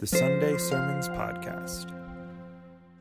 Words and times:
the 0.00 0.06
Sunday 0.06 0.56
Sermons 0.56 1.10
Podcast. 1.10 1.92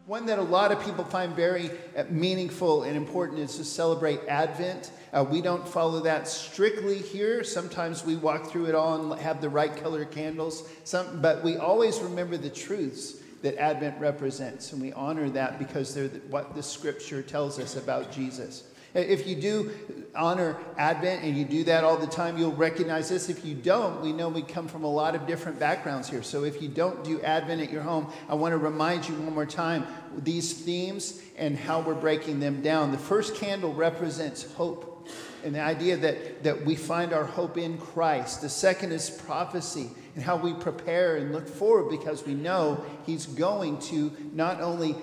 One 0.06 0.26
that 0.26 0.38
a 0.38 0.42
lot 0.42 0.73
of 0.73 0.84
people 0.84 1.06
find 1.06 1.33
very 1.33 1.72
uh, 1.95 2.03
meaningful 2.10 2.83
and 2.83 2.98
important 2.98 3.40
is 3.40 3.56
to 3.56 3.64
celebrate 3.64 4.20
Advent. 4.28 4.92
Uh, 5.14 5.24
we 5.24 5.42
don't 5.42 5.66
follow 5.66 6.02
that 6.02 6.28
strictly 6.28 6.98
here. 6.98 7.42
Sometimes 7.46 8.04
we 8.04 8.18
walk 8.18 8.48
through 8.48 8.66
it 8.66 8.76
all 8.76 9.14
and 9.14 9.22
have 9.22 9.40
the 9.40 9.48
right 9.48 9.74
color 9.78 10.04
candles. 10.04 10.70
Some, 10.84 11.22
but 11.22 11.42
we 11.42 11.56
always 11.56 12.02
remember 12.02 12.35
the 12.35 12.49
truths 12.49 13.22
that 13.44 13.56
Advent 13.58 13.97
represents, 14.02 14.74
and 14.74 14.81
we 14.81 14.92
honor 14.92 15.29
that 15.29 15.58
because 15.58 15.96
they're 15.96 16.09
the, 16.09 16.20
what 16.27 16.54
the 16.54 16.61
Scripture 16.61 17.21
tells 17.21 17.59
us 17.59 17.77
about 17.77 18.11
Jesus. 18.11 18.66
Uh, 18.95 18.99
if 18.99 19.27
you 19.27 19.35
do 19.35 19.71
honor 20.15 20.57
Advent 20.77 21.23
and 21.23 21.37
you 21.37 21.45
do 21.45 21.63
that 21.65 21.83
all 21.83 21.97
the 21.97 22.07
time, 22.07 22.37
you'll 22.37 22.55
recognize 22.55 23.09
this. 23.09 23.29
If 23.29 23.45
you 23.45 23.54
don't, 23.54 24.01
we 24.01 24.11
know 24.11 24.29
we 24.29 24.41
come 24.41 24.67
from 24.67 24.83
a 24.83 24.91
lot 24.91 25.15
of 25.15 25.27
different 25.27 25.59
backgrounds 25.59 26.09
here. 26.09 26.23
So 26.23 26.43
if 26.43 26.61
you 26.61 26.67
don't 26.67 27.04
do 27.04 27.21
Advent 27.21 27.61
at 27.61 27.71
your 27.71 27.83
home, 27.83 28.11
I 28.28 28.36
want 28.36 28.54
to 28.54 28.57
remind 28.57 29.07
you 29.07 29.15
one 29.15 29.33
more 29.33 29.45
time 29.45 29.86
these 30.17 30.54
themes 30.54 31.21
and 31.37 31.57
how 31.57 31.81
we're 31.81 31.93
breaking 31.93 32.40
them 32.40 32.62
down. 32.62 32.91
The 32.91 32.98
first 32.98 33.36
candle 33.36 33.73
represents 33.73 34.52
hope 34.54 35.08
and 35.44 35.56
the 35.56 35.62
idea 35.62 35.95
that, 35.98 36.44
that 36.44 36.66
we 36.66 36.76
find 36.76 37.14
our 37.14 37.23
hope 37.23 37.58
in 37.58 37.78
Christ. 37.78 38.42
The 38.42 38.50
second 38.50 38.92
is 38.92 39.09
prophecy 39.09 39.90
and 40.16 40.23
how 40.23 40.36
we 40.36 40.53
prepare 40.53 41.16
and 41.16 41.31
look 41.31 41.48
forward 41.48 41.90
because 41.90 42.26
we 42.26 42.34
know 42.34 42.84
He's 43.06 43.26
going 43.26 43.80
to 43.84 44.12
not 44.34 44.59
only 44.62 44.95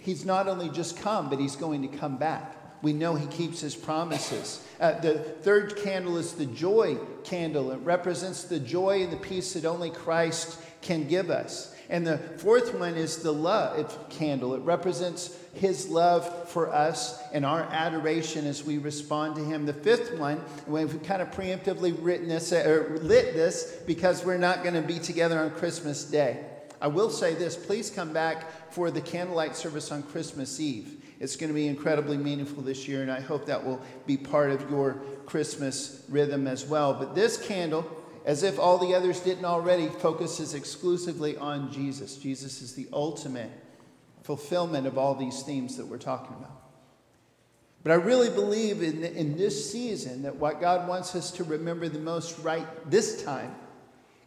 He's 0.00 0.24
not 0.24 0.48
only 0.48 0.68
just 0.68 0.98
come, 0.98 1.30
but 1.30 1.40
He's 1.40 1.56
going 1.56 1.82
to 1.82 1.88
come 1.88 2.18
back 2.18 2.63
we 2.84 2.92
know 2.92 3.14
he 3.14 3.26
keeps 3.26 3.60
his 3.60 3.74
promises. 3.74 4.62
Uh, 4.78 5.00
the 5.00 5.18
third 5.18 5.76
candle 5.76 6.18
is 6.18 6.32
the 6.34 6.46
joy 6.46 6.96
candle. 7.24 7.72
It 7.72 7.78
represents 7.78 8.44
the 8.44 8.60
joy 8.60 9.02
and 9.02 9.10
the 9.10 9.16
peace 9.16 9.54
that 9.54 9.64
only 9.64 9.90
Christ 9.90 10.60
can 10.82 11.08
give 11.08 11.30
us. 11.30 11.74
And 11.88 12.06
the 12.06 12.18
fourth 12.18 12.74
one 12.74 12.94
is 12.94 13.18
the 13.18 13.32
love 13.32 14.10
candle. 14.10 14.54
It 14.54 14.60
represents 14.60 15.36
his 15.54 15.88
love 15.88 16.48
for 16.50 16.72
us 16.72 17.22
and 17.32 17.46
our 17.46 17.62
adoration 17.62 18.46
as 18.46 18.64
we 18.64 18.76
respond 18.76 19.36
to 19.36 19.44
him. 19.44 19.64
The 19.64 19.72
fifth 19.72 20.18
one, 20.18 20.42
we've 20.66 21.02
kind 21.04 21.22
of 21.22 21.30
preemptively 21.30 21.96
written 21.98 22.28
this 22.28 22.52
or 22.52 22.98
lit 23.00 23.34
this 23.34 23.80
because 23.86 24.24
we're 24.24 24.36
not 24.36 24.62
going 24.62 24.74
to 24.74 24.82
be 24.82 24.98
together 24.98 25.38
on 25.38 25.50
Christmas 25.52 26.04
Day. 26.04 26.44
I 26.80 26.88
will 26.88 27.08
say 27.08 27.34
this 27.34 27.56
please 27.56 27.88
come 27.88 28.12
back 28.12 28.72
for 28.72 28.90
the 28.90 29.00
candlelight 29.00 29.56
service 29.56 29.90
on 29.90 30.02
Christmas 30.02 30.60
Eve. 30.60 31.03
It's 31.20 31.36
going 31.36 31.48
to 31.48 31.54
be 31.54 31.66
incredibly 31.66 32.16
meaningful 32.16 32.62
this 32.62 32.88
year, 32.88 33.02
and 33.02 33.10
I 33.10 33.20
hope 33.20 33.46
that 33.46 33.64
will 33.64 33.80
be 34.06 34.16
part 34.16 34.50
of 34.50 34.68
your 34.70 34.94
Christmas 35.26 36.04
rhythm 36.08 36.46
as 36.46 36.66
well. 36.66 36.94
But 36.94 37.14
this 37.14 37.36
candle, 37.36 37.86
as 38.24 38.42
if 38.42 38.58
all 38.58 38.78
the 38.78 38.94
others 38.94 39.20
didn't 39.20 39.44
already, 39.44 39.88
focuses 39.88 40.54
exclusively 40.54 41.36
on 41.36 41.72
Jesus. 41.72 42.16
Jesus 42.16 42.62
is 42.62 42.74
the 42.74 42.88
ultimate 42.92 43.50
fulfillment 44.22 44.86
of 44.86 44.98
all 44.98 45.14
these 45.14 45.42
themes 45.42 45.76
that 45.76 45.86
we're 45.86 45.98
talking 45.98 46.34
about. 46.36 46.62
But 47.82 47.92
I 47.92 47.96
really 47.96 48.30
believe 48.30 48.82
in, 48.82 49.04
in 49.04 49.36
this 49.36 49.70
season 49.70 50.22
that 50.22 50.36
what 50.36 50.60
God 50.60 50.88
wants 50.88 51.14
us 51.14 51.30
to 51.32 51.44
remember 51.44 51.88
the 51.88 51.98
most 51.98 52.38
right 52.38 52.66
this 52.90 53.22
time 53.22 53.54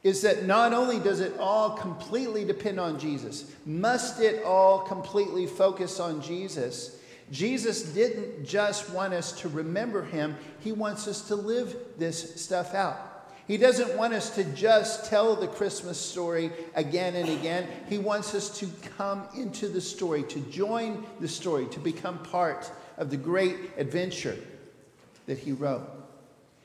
is 0.04 0.22
that 0.22 0.46
not 0.46 0.74
only 0.74 1.00
does 1.00 1.20
it 1.20 1.38
all 1.40 1.72
completely 1.72 2.46
depend 2.46 2.80
on 2.80 3.00
Jesus, 3.00 3.52
must 3.66 4.22
it 4.22 4.44
all 4.44 4.80
completely 4.80 5.48
focus 5.48 6.00
on 6.00 6.22
Jesus? 6.22 7.00
Jesus 7.32 7.84
didn't 7.84 8.46
just 8.46 8.90
want 8.92 9.14
us 9.14 9.32
to 9.42 9.50
remember 9.50 10.04
him, 10.04 10.36
he 10.60 10.72
wants 10.72 11.08
us 11.08 11.28
to 11.28 11.36
live 11.36 11.76
this 11.98 12.40
stuff 12.42 12.74
out. 12.74 13.08
He 13.48 13.58
doesn't 13.58 13.98
want 13.98 14.14
us 14.14 14.30
to 14.32 14.44
just 14.44 15.06
tell 15.06 15.36
the 15.36 15.48
Christmas 15.48 15.98
story 15.98 16.52
again 16.76 17.16
and 17.16 17.30
again. 17.30 17.68
He 17.88 17.98
wants 17.98 18.36
us 18.36 18.60
to 18.60 18.68
come 18.98 19.24
into 19.38 19.70
the 19.70 19.80
story, 19.80 20.24
to 20.24 20.40
join 20.42 21.06
the 21.22 21.30
story, 21.30 21.66
to 21.68 21.80
become 21.80 22.20
part 22.20 22.70
of 22.98 23.10
the 23.10 23.16
great 23.16 23.56
adventure 23.78 24.38
that 25.28 25.38
he 25.38 25.54
wrote. 25.54 25.97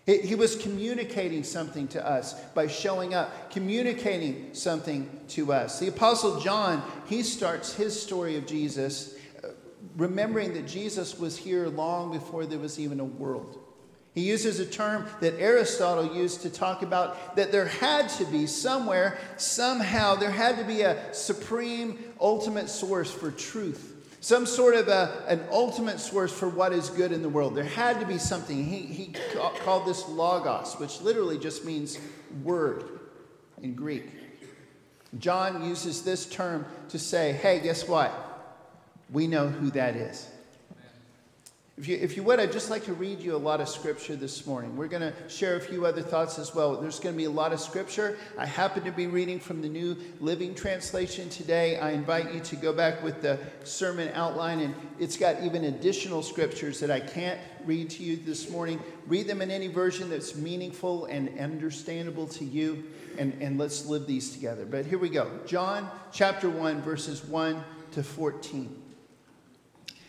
He 0.04 0.34
was 0.34 0.56
communicating 0.56 1.44
something 1.44 1.86
to 1.88 2.04
us 2.04 2.34
by 2.54 2.66
showing 2.66 3.14
up, 3.14 3.52
communicating 3.52 4.52
something 4.52 5.08
to 5.28 5.52
us. 5.52 5.78
The 5.78 5.88
Apostle 5.88 6.40
John, 6.40 6.82
he 7.06 7.22
starts 7.22 7.74
his 7.74 8.00
story 8.00 8.36
of 8.36 8.44
Jesus 8.44 9.14
uh, 9.44 9.48
remembering 9.96 10.54
that 10.54 10.66
Jesus 10.66 11.16
was 11.16 11.36
here 11.36 11.68
long 11.68 12.10
before 12.10 12.46
there 12.46 12.58
was 12.58 12.80
even 12.80 12.98
a 12.98 13.04
world. 13.04 13.60
He 14.12 14.22
uses 14.22 14.58
a 14.58 14.66
term 14.66 15.06
that 15.20 15.38
Aristotle 15.38 16.16
used 16.16 16.42
to 16.42 16.50
talk 16.50 16.82
about 16.82 17.36
that 17.36 17.52
there 17.52 17.66
had 17.66 18.08
to 18.10 18.24
be 18.24 18.48
somewhere, 18.48 19.18
somehow, 19.36 20.16
there 20.16 20.32
had 20.32 20.58
to 20.58 20.64
be 20.64 20.82
a 20.82 21.14
supreme, 21.14 21.96
ultimate 22.20 22.68
source 22.68 23.10
for 23.10 23.30
truth 23.30 23.91
some 24.22 24.46
sort 24.46 24.76
of 24.76 24.86
a, 24.86 25.24
an 25.26 25.44
ultimate 25.50 25.98
source 25.98 26.32
for 26.32 26.48
what 26.48 26.72
is 26.72 26.88
good 26.90 27.10
in 27.10 27.22
the 27.22 27.28
world. 27.28 27.56
There 27.56 27.64
had 27.64 27.98
to 27.98 28.06
be 28.06 28.18
something. 28.18 28.64
He, 28.64 28.78
he 28.78 29.14
called 29.64 29.84
this 29.84 30.08
logos, 30.08 30.74
which 30.78 31.00
literally 31.00 31.38
just 31.38 31.64
means 31.64 31.98
word 32.44 33.00
in 33.60 33.74
Greek. 33.74 34.06
John 35.18 35.68
uses 35.68 36.02
this 36.02 36.24
term 36.24 36.64
to 36.90 37.00
say, 37.00 37.32
hey, 37.32 37.58
guess 37.58 37.88
what? 37.88 38.12
We 39.10 39.26
know 39.26 39.48
who 39.48 39.72
that 39.72 39.96
is. 39.96 40.28
If 41.82 41.88
you, 41.88 41.98
if 42.00 42.16
you 42.16 42.22
would, 42.22 42.38
I'd 42.38 42.52
just 42.52 42.70
like 42.70 42.84
to 42.84 42.92
read 42.92 43.18
you 43.18 43.34
a 43.34 43.36
lot 43.36 43.60
of 43.60 43.68
scripture 43.68 44.14
this 44.14 44.46
morning. 44.46 44.76
We're 44.76 44.86
going 44.86 45.02
to 45.02 45.12
share 45.28 45.56
a 45.56 45.60
few 45.60 45.84
other 45.84 46.00
thoughts 46.00 46.38
as 46.38 46.54
well. 46.54 46.80
There's 46.80 47.00
going 47.00 47.12
to 47.12 47.18
be 47.18 47.24
a 47.24 47.30
lot 47.30 47.52
of 47.52 47.58
scripture. 47.58 48.16
I 48.38 48.46
happen 48.46 48.84
to 48.84 48.92
be 48.92 49.08
reading 49.08 49.40
from 49.40 49.60
the 49.60 49.68
New 49.68 49.96
Living 50.20 50.54
Translation 50.54 51.28
today. 51.28 51.80
I 51.80 51.90
invite 51.90 52.32
you 52.32 52.38
to 52.38 52.54
go 52.54 52.72
back 52.72 53.02
with 53.02 53.20
the 53.20 53.36
sermon 53.64 54.12
outline, 54.14 54.60
and 54.60 54.76
it's 55.00 55.16
got 55.16 55.42
even 55.42 55.64
additional 55.64 56.22
scriptures 56.22 56.78
that 56.78 56.92
I 56.92 57.00
can't 57.00 57.40
read 57.64 57.90
to 57.90 58.04
you 58.04 58.14
this 58.14 58.48
morning. 58.48 58.80
Read 59.08 59.26
them 59.26 59.42
in 59.42 59.50
any 59.50 59.66
version 59.66 60.08
that's 60.08 60.36
meaningful 60.36 61.06
and 61.06 61.36
understandable 61.40 62.28
to 62.28 62.44
you, 62.44 62.84
and, 63.18 63.36
and 63.40 63.58
let's 63.58 63.86
live 63.86 64.06
these 64.06 64.30
together. 64.30 64.64
But 64.64 64.86
here 64.86 64.98
we 64.98 65.08
go 65.08 65.28
John 65.46 65.90
chapter 66.12 66.48
1, 66.48 66.80
verses 66.82 67.24
1 67.24 67.60
to 67.90 68.04
14. 68.04 68.81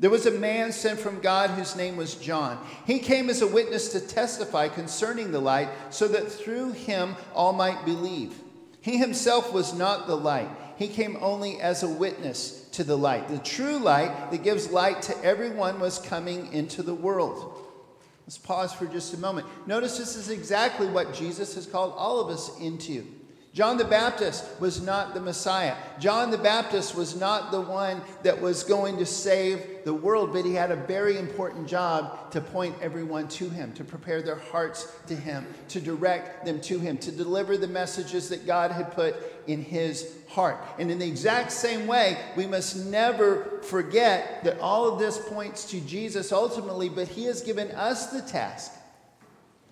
There 0.00 0.10
was 0.10 0.26
a 0.26 0.30
man 0.30 0.70
sent 0.70 1.00
from 1.00 1.20
God 1.20 1.50
whose 1.50 1.74
name 1.74 1.96
was 1.96 2.14
John. 2.14 2.64
He 2.86 3.00
came 3.00 3.28
as 3.28 3.42
a 3.42 3.48
witness 3.48 3.88
to 3.92 4.00
testify 4.00 4.68
concerning 4.68 5.32
the 5.32 5.40
light, 5.40 5.68
so 5.90 6.06
that 6.08 6.30
through 6.30 6.72
him 6.72 7.16
all 7.34 7.52
might 7.52 7.84
believe. 7.84 8.34
He 8.80 8.96
himself 8.96 9.52
was 9.52 9.74
not 9.74 10.06
the 10.06 10.16
light, 10.16 10.48
he 10.76 10.86
came 10.86 11.18
only 11.20 11.60
as 11.60 11.82
a 11.82 11.88
witness 11.88 12.68
to 12.72 12.84
the 12.84 12.96
light. 12.96 13.28
The 13.28 13.38
true 13.38 13.78
light 13.78 14.30
that 14.30 14.44
gives 14.44 14.70
light 14.70 15.02
to 15.02 15.24
everyone 15.24 15.80
was 15.80 15.98
coming 15.98 16.52
into 16.52 16.84
the 16.84 16.94
world. 16.94 17.66
Let's 18.24 18.38
pause 18.38 18.72
for 18.72 18.86
just 18.86 19.14
a 19.14 19.18
moment. 19.18 19.48
Notice 19.66 19.98
this 19.98 20.14
is 20.14 20.30
exactly 20.30 20.86
what 20.86 21.12
Jesus 21.12 21.56
has 21.56 21.66
called 21.66 21.94
all 21.96 22.20
of 22.20 22.28
us 22.28 22.56
into. 22.60 23.04
John 23.54 23.76
the 23.78 23.84
Baptist 23.84 24.44
was 24.60 24.82
not 24.82 25.14
the 25.14 25.20
Messiah. 25.20 25.74
John 25.98 26.30
the 26.30 26.38
Baptist 26.38 26.94
was 26.94 27.18
not 27.18 27.50
the 27.50 27.60
one 27.60 28.02
that 28.22 28.40
was 28.40 28.62
going 28.62 28.98
to 28.98 29.06
save 29.06 29.84
the 29.84 29.94
world, 29.94 30.32
but 30.32 30.44
he 30.44 30.54
had 30.54 30.70
a 30.70 30.76
very 30.76 31.18
important 31.18 31.66
job 31.66 32.30
to 32.32 32.40
point 32.40 32.76
everyone 32.82 33.26
to 33.28 33.48
him, 33.48 33.72
to 33.72 33.84
prepare 33.84 34.20
their 34.20 34.36
hearts 34.36 34.94
to 35.06 35.16
him, 35.16 35.46
to 35.68 35.80
direct 35.80 36.44
them 36.44 36.60
to 36.60 36.78
him, 36.78 36.98
to 36.98 37.10
deliver 37.10 37.56
the 37.56 37.66
messages 37.66 38.28
that 38.28 38.46
God 38.46 38.70
had 38.70 38.92
put 38.92 39.16
in 39.46 39.62
his 39.62 40.14
heart. 40.28 40.62
And 40.78 40.90
in 40.90 40.98
the 40.98 41.08
exact 41.08 41.50
same 41.50 41.86
way, 41.86 42.18
we 42.36 42.46
must 42.46 42.76
never 42.86 43.60
forget 43.62 44.44
that 44.44 44.60
all 44.60 44.92
of 44.92 44.98
this 44.98 45.18
points 45.18 45.64
to 45.70 45.80
Jesus 45.80 46.32
ultimately, 46.32 46.90
but 46.90 47.08
he 47.08 47.24
has 47.24 47.40
given 47.40 47.70
us 47.70 48.08
the 48.08 48.20
task 48.22 48.72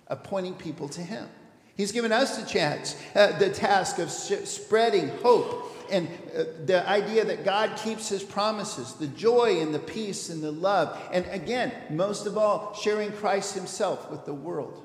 of 0.07 0.23
pointing 0.23 0.55
people 0.55 0.89
to 0.89 1.01
him. 1.01 1.29
He's 1.77 1.91
given 1.91 2.11
us 2.11 2.37
the 2.37 2.45
chance, 2.45 2.99
uh, 3.15 3.37
the 3.37 3.51
task 3.51 3.99
of 3.99 4.09
spreading 4.09 5.09
hope 5.19 5.71
and 5.91 6.07
uh, 6.35 6.43
the 6.65 6.87
idea 6.89 7.23
that 7.23 7.45
God 7.45 7.77
keeps 7.77 8.09
his 8.09 8.23
promises, 8.23 8.93
the 8.93 9.07
joy 9.07 9.59
and 9.61 9.73
the 9.73 9.79
peace 9.79 10.29
and 10.29 10.43
the 10.43 10.51
love. 10.51 10.99
And 11.13 11.25
again, 11.27 11.71
most 11.91 12.25
of 12.25 12.37
all, 12.37 12.73
sharing 12.73 13.11
Christ 13.11 13.53
himself 13.53 14.09
with 14.09 14.25
the 14.25 14.33
world. 14.33 14.83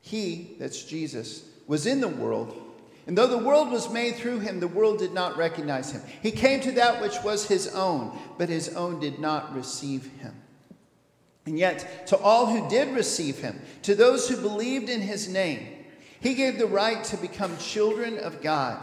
He, 0.00 0.54
that's 0.60 0.84
Jesus, 0.84 1.44
was 1.66 1.86
in 1.86 2.00
the 2.00 2.08
world, 2.08 2.56
And 3.06 3.16
though 3.16 3.28
the 3.28 3.38
world 3.38 3.70
was 3.70 3.90
made 3.90 4.16
through 4.16 4.40
him, 4.40 4.58
the 4.58 4.66
world 4.66 4.98
did 4.98 5.12
not 5.12 5.36
recognize 5.36 5.92
him. 5.92 6.02
He 6.22 6.32
came 6.32 6.60
to 6.60 6.72
that 6.72 7.00
which 7.00 7.22
was 7.22 7.46
his 7.46 7.68
own, 7.68 8.18
but 8.36 8.48
his 8.48 8.74
own 8.74 8.98
did 8.98 9.20
not 9.20 9.54
receive 9.54 10.10
him. 10.18 10.34
And 11.46 11.58
yet, 11.58 12.06
to 12.08 12.18
all 12.18 12.46
who 12.46 12.68
did 12.68 12.94
receive 12.94 13.38
him, 13.38 13.60
to 13.82 13.94
those 13.94 14.28
who 14.28 14.36
believed 14.36 14.88
in 14.88 15.00
his 15.00 15.28
name, 15.28 15.66
he 16.20 16.34
gave 16.34 16.58
the 16.58 16.66
right 16.66 17.02
to 17.04 17.16
become 17.16 17.56
children 17.58 18.18
of 18.18 18.42
God. 18.42 18.78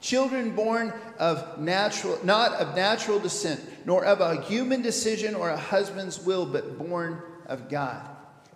Children 0.00 0.54
born 0.54 0.92
of 1.18 1.58
natural, 1.58 2.18
not 2.22 2.52
of 2.52 2.76
natural 2.76 3.18
descent, 3.18 3.60
nor 3.84 4.04
of 4.04 4.20
a 4.20 4.40
human 4.42 4.80
decision 4.80 5.34
or 5.34 5.50
a 5.50 5.56
husband's 5.56 6.20
will, 6.24 6.46
but 6.46 6.78
born 6.78 7.20
of 7.46 7.68
God. 7.68 8.00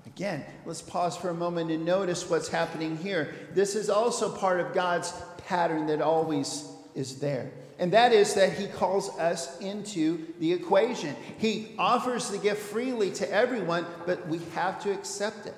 Again, 0.07 0.45
let's 0.65 0.83
pause 0.83 1.17
for 1.17 1.31
a 1.31 1.35
moment 1.35 1.71
and 1.71 1.85
notice 1.85 2.29
what's 2.29 2.49
happening 2.49 2.97
here. 2.97 3.35
This 3.55 3.75
is 3.75 3.91
also 3.91 4.35
part 4.35 4.61
of 4.61 4.73
God's 4.75 5.13
pattern 5.47 5.87
that 5.87 6.01
always 6.01 6.65
is 6.95 7.19
there. 7.19 7.51
And 7.79 7.93
that 7.93 8.13
is 8.13 8.35
that 8.35 8.55
he 8.55 8.67
calls 8.67 9.09
us 9.19 9.59
into 9.61 10.27
the 10.41 10.53
equation. 10.53 11.15
He 11.39 11.75
offers 11.79 12.29
the 12.29 12.39
gift 12.39 12.61
freely 12.61 13.13
to 13.13 13.31
everyone, 13.33 13.87
but 14.05 14.27
we 14.29 14.41
have 14.55 14.83
to 14.83 14.93
accept 14.93 15.47
it. 15.47 15.55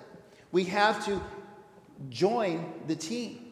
We 0.52 0.64
have 0.64 1.04
to 1.06 1.20
join 2.10 2.72
the 2.86 2.96
team. 2.96 3.46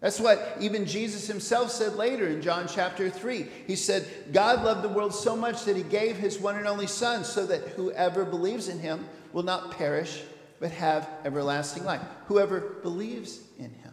That's 0.00 0.20
what 0.20 0.56
even 0.60 0.86
Jesus 0.86 1.26
himself 1.26 1.70
said 1.70 1.96
later 1.96 2.28
in 2.28 2.40
John 2.40 2.66
chapter 2.68 3.10
3. 3.10 3.46
He 3.66 3.74
said, 3.74 4.06
God 4.32 4.62
loved 4.64 4.82
the 4.82 4.88
world 4.88 5.12
so 5.12 5.34
much 5.34 5.64
that 5.64 5.76
he 5.76 5.82
gave 5.82 6.16
his 6.16 6.38
one 6.38 6.56
and 6.56 6.68
only 6.68 6.86
Son 6.86 7.24
so 7.24 7.44
that 7.46 7.60
whoever 7.70 8.24
believes 8.24 8.68
in 8.68 8.78
him 8.78 9.06
will 9.32 9.42
not 9.42 9.72
perish 9.72 10.22
but 10.60 10.70
have 10.70 11.08
everlasting 11.24 11.84
life. 11.84 12.02
Whoever 12.26 12.60
believes 12.60 13.40
in 13.58 13.70
him. 13.70 13.92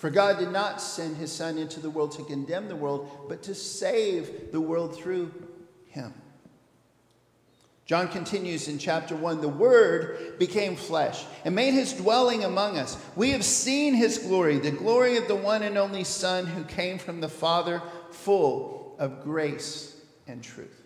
For 0.00 0.08
God 0.08 0.38
did 0.38 0.50
not 0.50 0.80
send 0.80 1.18
his 1.18 1.30
Son 1.30 1.58
into 1.58 1.78
the 1.78 1.90
world 1.90 2.12
to 2.12 2.24
condemn 2.24 2.68
the 2.68 2.74
world, 2.74 3.26
but 3.28 3.42
to 3.42 3.54
save 3.54 4.50
the 4.50 4.60
world 4.60 4.96
through 4.96 5.30
him. 5.88 6.14
John 7.84 8.08
continues 8.08 8.66
in 8.66 8.78
chapter 8.78 9.14
1 9.14 9.42
The 9.42 9.48
Word 9.48 10.38
became 10.38 10.74
flesh 10.74 11.26
and 11.44 11.54
made 11.54 11.74
his 11.74 11.92
dwelling 11.92 12.44
among 12.44 12.78
us. 12.78 12.96
We 13.14 13.32
have 13.32 13.44
seen 13.44 13.92
his 13.92 14.16
glory, 14.16 14.58
the 14.58 14.70
glory 14.70 15.18
of 15.18 15.28
the 15.28 15.36
one 15.36 15.62
and 15.62 15.76
only 15.76 16.04
Son 16.04 16.46
who 16.46 16.64
came 16.64 16.96
from 16.96 17.20
the 17.20 17.28
Father, 17.28 17.82
full 18.10 18.96
of 18.98 19.22
grace 19.22 20.00
and 20.26 20.42
truth. 20.42 20.80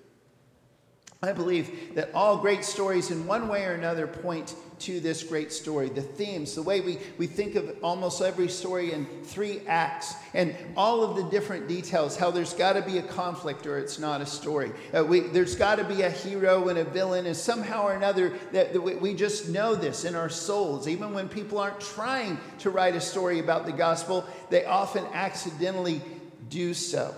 I 1.23 1.33
believe 1.33 1.95
that 1.95 2.13
all 2.15 2.39
great 2.39 2.65
stories, 2.65 3.13
in 3.13 3.29
one 3.29 3.47
way 3.47 3.65
or 3.65 3.75
another, 3.75 4.09
point 4.09 4.57
to 4.85 5.01
this 5.01 5.23
great 5.23 5.53
story. 5.53 5.89
The 5.89 6.03
themes, 6.03 6.55
the 6.55 6.63
way 6.63 6.81
we, 6.81 6.99
we 7.17 7.27
think 7.27 7.55
of 7.55 7.75
almost 7.83 8.21
every 8.21 8.49
story 8.49 8.93
in 8.93 9.07
three 9.25 9.61
acts, 9.67 10.15
and 10.35 10.55
all 10.77 11.03
of 11.03 11.17
the 11.17 11.25
different 11.31 11.69
details, 11.69 12.17
how 12.17 12.31
there's 12.31 12.53
got 12.53 12.75
to 12.75 12.83
be 12.83 12.99
a 12.99 13.03
conflict 13.03 13.67
or 13.67 13.79
it's 13.79 13.99
not 13.99 14.21
a 14.21 14.27
story. 14.27 14.73
Uh, 14.95 15.03
we, 15.03 15.21
there's 15.21 15.55
got 15.55 15.77
to 15.77 15.85
be 15.85 16.03
a 16.03 16.11
hero 16.11 16.69
and 16.69 16.79
a 16.79 16.85
villain, 16.85 17.25
and 17.25 17.37
somehow 17.37 17.85
or 17.85 17.95
another, 17.95 18.35
that, 18.53 18.75
that 18.75 18.81
we, 18.81 18.95
we 18.97 19.15
just 19.15 19.49
know 19.49 19.75
this 19.75 20.05
in 20.05 20.15
our 20.15 20.29
souls. 20.29 20.87
Even 20.87 21.15
when 21.15 21.29
people 21.29 21.59
aren't 21.59 21.81
trying 21.81 22.39
to 22.59 22.71
write 22.71 22.95
a 22.95 23.01
story 23.01 23.39
about 23.39 23.65
the 23.65 23.73
gospel, 23.73 24.27
they 24.51 24.67
often 24.67 25.05
accidentally 25.15 26.03
do 26.51 26.75
so. 26.75 27.15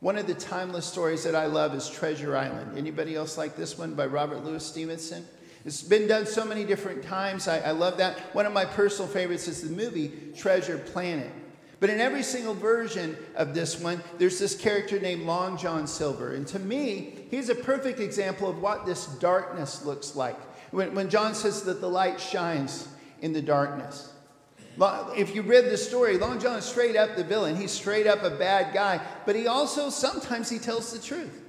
One 0.00 0.18
of 0.18 0.26
the 0.26 0.34
timeless 0.34 0.84
stories 0.84 1.22
that 1.22 1.36
I 1.36 1.46
love 1.46 1.76
is 1.76 1.88
Treasure 1.88 2.36
Island. 2.36 2.76
Anybody 2.76 3.14
else 3.14 3.38
like 3.38 3.54
this 3.54 3.78
one 3.78 3.94
by 3.94 4.06
Robert 4.06 4.44
Louis 4.44 4.64
Stevenson? 4.64 5.24
It's 5.64 5.82
been 5.82 6.08
done 6.08 6.26
so 6.26 6.44
many 6.44 6.64
different 6.64 7.02
times. 7.02 7.46
I, 7.46 7.58
I 7.60 7.70
love 7.70 7.98
that. 7.98 8.18
One 8.34 8.46
of 8.46 8.52
my 8.52 8.64
personal 8.64 9.08
favorites 9.08 9.46
is 9.46 9.62
the 9.62 9.74
movie 9.74 10.12
Treasure 10.36 10.78
Planet. 10.78 11.30
But 11.78 11.90
in 11.90 12.00
every 12.00 12.22
single 12.22 12.54
version 12.54 13.16
of 13.34 13.54
this 13.54 13.80
one, 13.80 14.02
there's 14.18 14.38
this 14.38 14.54
character 14.54 15.00
named 15.00 15.22
Long 15.22 15.56
John 15.56 15.86
Silver. 15.86 16.34
And 16.34 16.46
to 16.48 16.58
me, 16.60 17.26
he's 17.28 17.48
a 17.48 17.56
perfect 17.56 17.98
example 17.98 18.48
of 18.48 18.60
what 18.60 18.86
this 18.86 19.06
darkness 19.06 19.84
looks 19.84 20.14
like. 20.14 20.38
When, 20.72 20.94
when 20.94 21.10
John 21.10 21.34
says 21.34 21.62
that 21.64 21.80
the 21.80 21.88
light 21.88 22.20
shines 22.20 22.88
in 23.20 23.32
the 23.32 23.42
darkness. 23.42 24.12
If 24.80 25.34
you 25.34 25.42
read 25.42 25.66
the 25.66 25.76
story, 25.76 26.18
Long 26.18 26.40
John 26.40 26.58
is 26.58 26.64
straight 26.64 26.96
up 26.96 27.16
the 27.16 27.24
villain. 27.24 27.56
He's 27.56 27.72
straight 27.72 28.06
up 28.06 28.22
a 28.22 28.30
bad 28.30 28.72
guy, 28.72 29.00
but 29.26 29.36
he 29.36 29.46
also 29.46 29.90
sometimes 29.90 30.48
he 30.48 30.58
tells 30.58 30.92
the 30.92 30.98
truth. 30.98 31.41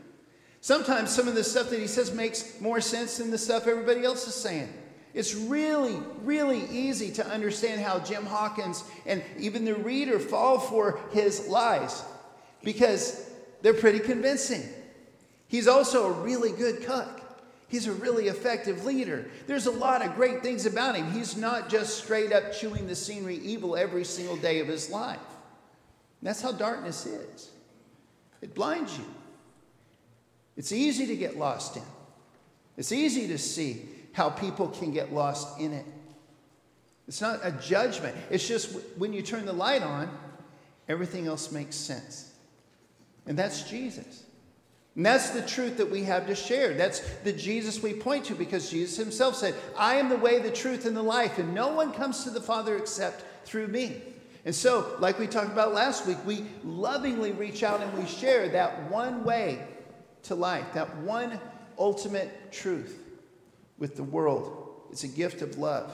Sometimes 0.64 1.10
some 1.10 1.28
of 1.28 1.36
the 1.36 1.44
stuff 1.44 1.70
that 1.72 1.80
he 1.80 1.88
says 1.88 2.14
makes 2.14 2.62
more 2.62 2.80
sense 2.80 3.18
than 3.18 3.32
the 3.32 3.38
stuff 3.38 3.68
everybody 3.68 4.06
else 4.06 4.26
is 4.30 4.34
saying. 4.34 4.70
It's 5.14 5.36
really, 5.36 6.00
really 6.22 6.64
easy 6.72 7.12
to 7.16 7.28
understand 7.28 7.82
how 7.82 8.00
Jim 8.00 8.26
Hawkins 8.26 8.82
and 9.06 9.22
even 9.38 9.66
the 9.66 9.76
reader 9.76 10.20
fall 10.20 10.60
for 10.60 11.02
his 11.12 11.50
lies 11.50 12.02
because 12.64 13.30
they're 13.62 13.74
pretty 13.74 14.00
convincing. 14.00 14.64
He's 15.50 15.68
also 15.68 16.06
a 16.06 16.12
really 16.22 16.54
good 16.54 16.86
cook. 16.86 17.20
He's 17.68 17.88
a 17.88 17.92
really 17.92 18.30
effective 18.30 18.86
leader. 18.86 19.26
There's 19.48 19.66
a 19.66 19.72
lot 19.72 20.02
of 20.02 20.16
great 20.16 20.42
things 20.42 20.66
about 20.66 20.96
him. 20.96 21.12
He's 21.12 21.36
not 21.36 21.68
just 21.68 21.98
straight 21.98 22.32
up 22.32 22.54
chewing 22.54 22.88
the 22.88 22.96
scenery 22.96 23.36
evil 23.40 23.76
every 23.76 24.06
single 24.06 24.38
day 24.38 24.62
of 24.62 24.70
his 24.70 24.90
life. 24.90 25.20
That's 26.22 26.42
how 26.42 26.54
darkness 26.54 27.06
is 27.06 27.50
it 28.42 28.56
blinds 28.56 28.98
you. 28.98 29.04
It's 30.56 30.72
easy 30.72 31.08
to 31.08 31.16
get 31.16 31.38
lost 31.38 31.78
in, 31.78 31.84
it's 32.78 32.92
easy 32.92 33.28
to 33.30 33.38
see 33.38 33.90
how 34.14 34.30
people 34.30 34.68
can 34.68 34.92
get 34.92 35.12
lost 35.12 35.60
in 35.60 35.74
it. 35.74 35.86
It's 37.08 37.22
not 37.22 37.40
a 37.44 37.52
judgment, 37.52 38.16
it's 38.30 38.48
just 38.48 38.72
when 38.98 39.14
you 39.14 39.22
turn 39.22 39.46
the 39.46 39.54
light 39.54 39.84
on, 39.84 40.10
everything 40.88 41.28
else 41.28 41.52
makes 41.52 41.76
sense. 41.76 42.32
And 43.26 43.38
that's 43.38 43.64
Jesus. 43.70 44.24
And 44.96 45.06
that's 45.06 45.32
the 45.32 45.42
truth 45.42 45.78
that 45.78 45.90
we 45.90 46.04
have 46.04 46.28
to 46.28 46.36
share. 46.36 46.76
That's 46.76 47.00
the 47.24 47.34
Jesus 47.34 47.82
we 47.82 47.94
point 47.94 48.26
to 48.26 48.36
because 48.36 48.70
Jesus 48.70 48.96
himself 48.96 49.36
said, 49.36 49.56
I 49.76 49.96
am 49.96 50.10
the 50.10 50.18
way, 50.18 50.40
the 50.40 50.52
truth, 50.52 50.86
and 50.86 50.96
the 50.96 51.02
life, 51.02 51.40
and 51.40 51.56
no 51.56 51.70
one 51.70 51.94
comes 51.94 52.24
to 52.26 52.30
the 52.30 52.42
Father 52.42 52.78
except 52.78 53.24
through 53.46 53.68
me. 53.68 54.02
And 54.46 54.54
so, 54.54 54.96
like 55.00 55.18
we 55.18 55.26
talked 55.26 55.52
about 55.52 55.74
last 55.74 56.06
week, 56.06 56.18
we 56.26 56.46
lovingly 56.64 57.32
reach 57.32 57.64
out 57.64 57.82
and 57.82 57.92
we 57.98 58.06
share 58.06 58.50
that 58.50 58.92
one 58.92 59.24
way 59.24 59.66
to 60.24 60.36
life, 60.36 60.66
that 60.74 60.96
one 60.98 61.40
ultimate 61.78 62.52
truth 62.52 63.00
with 63.78 63.96
the 63.96 64.04
world. 64.04 64.82
It's 64.92 65.04
a 65.04 65.08
gift 65.08 65.42
of 65.42 65.58
love. 65.58 65.92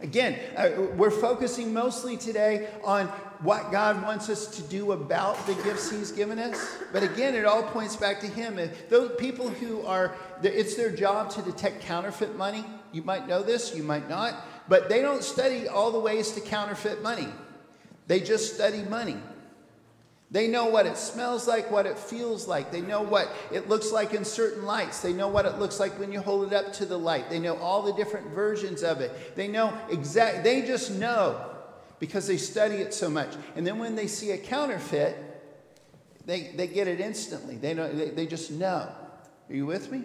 Again, 0.00 0.38
uh, 0.56 0.70
we're 0.96 1.10
focusing 1.10 1.74
mostly 1.74 2.16
today 2.16 2.68
on 2.84 3.06
what 3.42 3.70
God 3.70 4.02
wants 4.02 4.30
us 4.30 4.46
to 4.56 4.62
do 4.62 4.92
about 4.92 5.46
the 5.46 5.54
gifts 5.62 5.90
He's 5.90 6.10
given 6.10 6.38
us. 6.38 6.74
But 6.92 7.02
again, 7.02 7.34
it 7.34 7.44
all 7.44 7.62
points 7.62 7.96
back 7.96 8.20
to 8.20 8.26
Him. 8.26 8.58
Those 8.88 9.12
people 9.18 9.48
who 9.48 9.84
are, 9.84 10.14
it's 10.42 10.74
their 10.74 10.90
job 10.90 11.30
to 11.32 11.42
detect 11.42 11.82
counterfeit 11.82 12.34
money. 12.36 12.64
You 12.92 13.02
might 13.02 13.28
know 13.28 13.42
this, 13.42 13.74
you 13.74 13.82
might 13.82 14.08
not. 14.08 14.34
But 14.68 14.88
they 14.88 15.02
don't 15.02 15.22
study 15.22 15.68
all 15.68 15.90
the 15.90 16.00
ways 16.00 16.32
to 16.32 16.40
counterfeit 16.40 17.02
money, 17.02 17.28
they 18.06 18.20
just 18.20 18.54
study 18.54 18.82
money. 18.82 19.16
They 20.32 20.46
know 20.46 20.66
what 20.66 20.86
it 20.86 20.96
smells 20.96 21.48
like, 21.48 21.72
what 21.72 21.86
it 21.86 21.98
feels 21.98 22.46
like. 22.46 22.70
They 22.70 22.80
know 22.80 23.02
what 23.02 23.34
it 23.50 23.68
looks 23.68 23.90
like 23.90 24.14
in 24.14 24.24
certain 24.24 24.64
lights. 24.64 25.00
They 25.00 25.12
know 25.12 25.26
what 25.26 25.44
it 25.44 25.58
looks 25.58 25.80
like 25.80 25.98
when 25.98 26.12
you 26.12 26.20
hold 26.20 26.52
it 26.52 26.52
up 26.52 26.72
to 26.74 26.86
the 26.86 26.96
light. 26.96 27.28
They 27.28 27.40
know 27.40 27.56
all 27.56 27.82
the 27.82 27.92
different 27.92 28.28
versions 28.28 28.84
of 28.84 29.00
it. 29.00 29.34
They 29.34 29.48
know 29.48 29.76
exact 29.90 30.44
they 30.44 30.62
just 30.62 30.92
know 30.92 31.46
because 31.98 32.28
they 32.28 32.36
study 32.36 32.76
it 32.76 32.94
so 32.94 33.10
much. 33.10 33.34
And 33.56 33.66
then 33.66 33.78
when 33.78 33.96
they 33.96 34.06
see 34.06 34.30
a 34.30 34.38
counterfeit, 34.38 35.16
they, 36.26 36.52
they 36.54 36.68
get 36.68 36.86
it 36.86 37.00
instantly. 37.00 37.56
They, 37.56 37.74
know, 37.74 37.92
they, 37.92 38.10
they 38.10 38.26
just 38.26 38.52
know. 38.52 38.88
Are 39.48 39.54
you 39.54 39.66
with 39.66 39.90
me? 39.90 40.04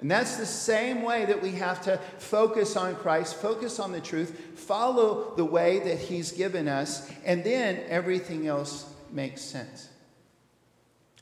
And 0.00 0.10
that's 0.10 0.36
the 0.36 0.46
same 0.46 1.02
way 1.02 1.24
that 1.24 1.40
we 1.40 1.52
have 1.52 1.80
to 1.82 1.96
focus 2.18 2.76
on 2.76 2.96
Christ, 2.96 3.36
focus 3.36 3.78
on 3.78 3.92
the 3.92 4.00
truth, 4.00 4.58
follow 4.58 5.32
the 5.36 5.44
way 5.44 5.78
that 5.78 5.98
He's 5.98 6.32
given 6.32 6.68
us, 6.68 7.10
and 7.24 7.42
then 7.44 7.80
everything 7.88 8.46
else 8.46 8.91
makes 9.12 9.40
sense. 9.40 9.88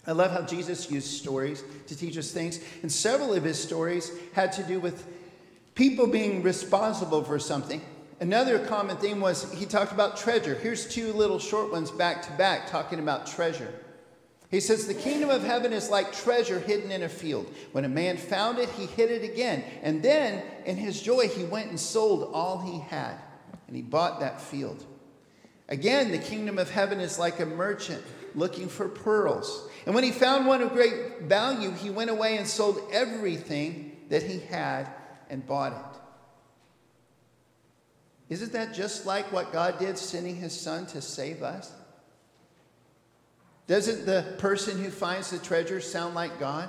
I 0.06 0.12
love 0.12 0.30
how 0.30 0.42
Jesus 0.42 0.90
used 0.90 1.09
stories 1.09 1.62
to 1.87 1.97
teach 1.97 2.16
us 2.16 2.30
things, 2.30 2.61
and 2.82 2.90
several 2.90 3.35
of 3.35 3.44
his 3.44 3.62
stories 3.62 4.11
had 4.32 4.52
to 4.52 4.62
do 4.62 4.80
with 4.80 5.06
people 5.75 6.06
being 6.06 6.42
responsible 6.42 7.23
for 7.23 7.38
something. 7.38 7.82
Another 8.18 8.59
common 8.59 8.97
theme 8.97 9.20
was 9.20 9.50
he 9.52 9.66
talked 9.66 9.92
about 9.92 10.16
treasure. 10.16 10.54
Here's 10.54 10.88
two 10.88 11.12
little 11.12 11.38
short 11.38 11.73
ones 11.73 11.90
back 11.90 12.23
to 12.23 12.32
back 12.32 12.68
talking 12.70 12.99
about 12.99 13.26
treasure. 13.26 13.73
He 14.50 14.61
says, 14.61 14.87
The 14.87 14.94
kingdom 14.94 15.30
of 15.30 15.44
heaven 15.44 15.73
is 15.73 15.90
like 15.90 16.12
treasure 16.12 16.59
hidden 16.59 16.90
in 16.90 17.02
a 17.02 17.09
field. 17.09 17.47
When 17.73 17.85
a 17.85 17.88
man 17.88 18.16
found 18.16 18.59
it, 18.59 18.68
he 18.70 18.87
hid 18.87 19.11
it 19.11 19.23
again. 19.23 19.64
And 19.82 20.02
then, 20.02 20.42
in 20.66 20.76
his 20.76 21.00
joy, 21.00 21.28
he 21.28 21.44
went 21.44 21.70
and 21.70 21.78
sold 21.78 22.30
all 22.35 22.59
he 22.59 22.80
had, 22.80 23.14
and 23.66 23.76
he 23.76 23.82
bought 23.82 24.20
that 24.20 24.40
field. 24.40 24.85
Again, 25.71 26.11
the 26.11 26.19
kingdom 26.19 26.59
of 26.59 26.69
heaven 26.69 27.00
is 27.00 27.19
like 27.19 27.39
a 27.39 27.47
merchant 27.47 28.03
looking 28.35 28.69
for 28.69 28.89
pearls. 28.89 29.69
And 29.87 29.95
when 29.95 30.05
he 30.05 30.11
found 30.11 30.47
one 30.47 30.61
of 30.61 30.73
great 30.73 31.23
value, 31.23 31.71
he 31.71 31.91
went 31.91 32.11
away 32.11 32.37
and 32.37 32.47
sold 32.47 32.81
everything 32.93 33.97
that 34.09 34.25
he 34.25 34.41
had 34.41 34.89
and 35.29 35.47
bought 35.47 35.73
it. 35.73 36.00
Isn't 38.35 38.53
that 38.53 38.75
just 38.75 39.07
like 39.07 39.33
what 39.33 39.53
God 39.53 39.79
did, 39.79 39.97
sending 39.97 40.37
his 40.37 40.59
son 40.59 40.87
to 40.87 41.00
save 41.00 41.43
us? 41.43 41.73
Doesn't 43.67 44.07
the 44.07 44.35
person 44.39 44.83
who 44.83 44.91
finds 44.91 45.31
the 45.31 45.39
treasure 45.39 45.81
sound 45.81 46.17
like 46.17 46.41
God? 46.41 46.69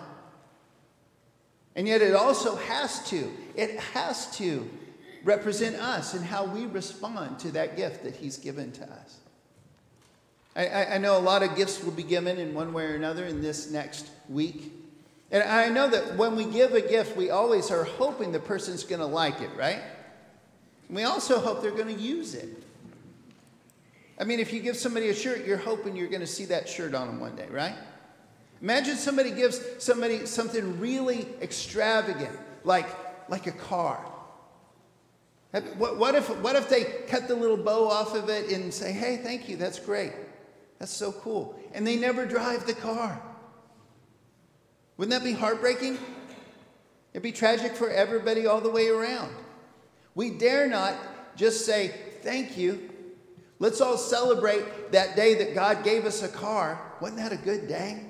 And 1.75 1.87
yet 1.87 2.01
it 2.01 2.13
also 2.15 2.55
has 2.55 3.07
to, 3.09 3.31
it 3.55 3.79
has 3.79 4.35
to 4.37 4.69
represent 5.23 5.75
us 5.75 6.13
and 6.13 6.25
how 6.25 6.45
we 6.45 6.65
respond 6.65 7.39
to 7.39 7.51
that 7.51 7.77
gift 7.77 8.03
that 8.03 8.15
he's 8.15 8.37
given 8.37 8.71
to 8.73 8.83
us. 8.83 9.17
I, 10.55 10.85
I, 10.85 10.97
know 10.97 11.17
a 11.17 11.19
lot 11.19 11.43
of 11.43 11.55
gifts 11.55 11.81
will 11.81 11.93
be 11.93 12.03
given 12.03 12.37
in 12.37 12.53
one 12.53 12.73
way 12.73 12.83
or 12.83 12.95
another 12.95 13.25
in 13.25 13.41
this 13.41 13.71
next 13.71 14.09
week. 14.27 14.73
And 15.31 15.43
I 15.43 15.69
know 15.69 15.89
that 15.89 16.17
when 16.17 16.35
we 16.35 16.43
give 16.43 16.73
a 16.73 16.81
gift, 16.81 17.15
we 17.15 17.29
always 17.29 17.71
are 17.71 17.85
hoping 17.85 18.33
the 18.33 18.39
person's 18.39 18.83
going 18.83 18.99
to 18.99 19.05
like 19.05 19.39
it, 19.39 19.49
right? 19.55 19.81
We 20.89 21.03
also 21.03 21.39
hope 21.39 21.61
they're 21.61 21.71
going 21.71 21.95
to 21.95 22.01
use 22.01 22.35
it. 22.35 22.49
I 24.19 24.25
mean, 24.25 24.41
if 24.41 24.51
you 24.51 24.61
give 24.61 24.75
somebody 24.75 25.07
a 25.07 25.15
shirt, 25.15 25.45
you're 25.45 25.57
hoping 25.57 25.95
you're 25.95 26.09
going 26.09 26.19
to 26.21 26.27
see 26.27 26.45
that 26.45 26.67
shirt 26.67 26.93
on 26.93 27.07
them 27.07 27.21
one 27.21 27.35
day, 27.37 27.47
right? 27.49 27.75
Imagine 28.61 28.97
somebody 28.97 29.31
gives 29.31 29.61
somebody 29.79 30.25
something 30.25 30.79
really 30.81 31.27
extravagant, 31.41 32.37
like, 32.65 32.87
like 33.29 33.47
a 33.47 33.51
car. 33.51 34.05
What, 35.51 36.15
if, 36.15 36.29
what 36.39 36.55
if 36.55 36.69
they 36.69 36.83
cut 37.07 37.27
the 37.27 37.35
little 37.35 37.57
bow 37.57 37.89
off 37.89 38.15
of 38.15 38.29
it 38.29 38.51
and 38.51 38.73
say, 38.73 38.93
hey, 38.93 39.17
thank 39.17 39.49
you, 39.49 39.57
that's 39.57 39.79
great. 39.79 40.13
That's 40.79 40.93
so 40.93 41.11
cool. 41.11 41.59
And 41.73 41.85
they 41.85 41.97
never 41.97 42.25
drive 42.25 42.65
the 42.65 42.73
car. 42.73 43.21
Wouldn't 44.97 45.11
that 45.11 45.25
be 45.25 45.33
heartbreaking? 45.33 45.97
It'd 47.13 47.23
be 47.23 47.33
tragic 47.33 47.75
for 47.75 47.89
everybody 47.89 48.47
all 48.47 48.61
the 48.61 48.69
way 48.69 48.87
around. 48.87 49.33
We 50.15 50.29
dare 50.29 50.67
not 50.67 50.95
just 51.35 51.65
say, 51.65 51.93
thank 52.21 52.57
you. 52.57 52.89
Let's 53.59 53.81
all 53.81 53.97
celebrate 53.97 54.91
that 54.91 55.15
day 55.15 55.35
that 55.35 55.53
God 55.53 55.83
gave 55.83 56.05
us 56.05 56.23
a 56.23 56.29
car. 56.29 56.81
Wasn't 57.01 57.19
that 57.19 57.33
a 57.33 57.37
good 57.37 57.67
day? 57.67 58.05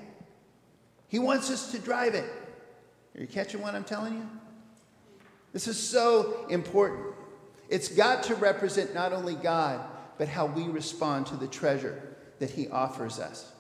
He 1.08 1.20
wants 1.20 1.50
us 1.50 1.72
to 1.72 1.80
drive 1.80 2.14
it. 2.14 2.26
Are 3.16 3.22
you 3.22 3.28
catching 3.28 3.62
what 3.62 3.74
I'm 3.74 3.84
telling 3.84 4.14
you? 4.14 4.30
This 5.52 5.68
is 5.68 5.78
so 5.78 6.46
important. 6.50 7.16
It's 7.72 7.88
got 7.88 8.24
to 8.24 8.36
represent 8.36 8.94
not 8.94 9.14
only 9.14 9.34
God, 9.34 9.80
but 10.18 10.28
how 10.28 10.46
we 10.46 10.64
respond 10.66 11.26
to 11.28 11.38
the 11.38 11.48
treasure 11.48 12.00
that 12.40 12.52
He 12.52 12.68
offers 12.68 13.18
us. 13.18 13.52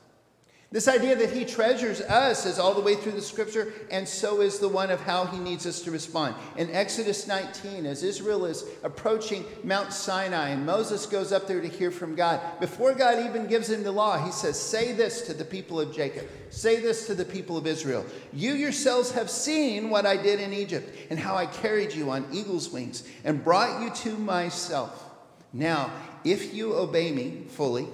This 0.73 0.87
idea 0.87 1.17
that 1.17 1.33
he 1.33 1.43
treasures 1.43 1.99
us 1.99 2.45
is 2.45 2.57
all 2.57 2.73
the 2.73 2.79
way 2.79 2.95
through 2.95 3.11
the 3.11 3.21
scripture, 3.21 3.73
and 3.91 4.07
so 4.07 4.39
is 4.39 4.57
the 4.57 4.69
one 4.69 4.89
of 4.89 5.01
how 5.01 5.25
he 5.25 5.37
needs 5.37 5.65
us 5.65 5.81
to 5.81 5.91
respond. 5.91 6.33
In 6.55 6.71
Exodus 6.71 7.27
19, 7.27 7.85
as 7.85 8.03
Israel 8.03 8.45
is 8.45 8.63
approaching 8.81 9.43
Mount 9.65 9.91
Sinai 9.91 10.47
and 10.49 10.65
Moses 10.65 11.05
goes 11.05 11.33
up 11.33 11.45
there 11.45 11.59
to 11.59 11.67
hear 11.67 11.91
from 11.91 12.15
God, 12.15 12.39
before 12.61 12.93
God 12.93 13.25
even 13.25 13.47
gives 13.47 13.69
him 13.69 13.83
the 13.83 13.91
law, 13.91 14.17
he 14.23 14.31
says, 14.31 14.57
Say 14.57 14.93
this 14.93 15.23
to 15.23 15.33
the 15.33 15.43
people 15.43 15.77
of 15.77 15.93
Jacob, 15.93 16.29
say 16.51 16.79
this 16.79 17.05
to 17.07 17.15
the 17.15 17.25
people 17.25 17.57
of 17.57 17.67
Israel. 17.67 18.05
You 18.31 18.53
yourselves 18.53 19.11
have 19.11 19.29
seen 19.29 19.89
what 19.89 20.05
I 20.05 20.15
did 20.15 20.39
in 20.39 20.53
Egypt, 20.53 20.89
and 21.09 21.19
how 21.19 21.35
I 21.35 21.47
carried 21.47 21.91
you 21.91 22.11
on 22.11 22.25
eagle's 22.31 22.69
wings 22.69 23.03
and 23.25 23.43
brought 23.43 23.81
you 23.81 23.89
to 23.89 24.17
myself. 24.17 25.03
Now, 25.51 25.91
if 26.23 26.53
you 26.53 26.75
obey 26.75 27.11
me 27.11 27.43
fully 27.49 27.89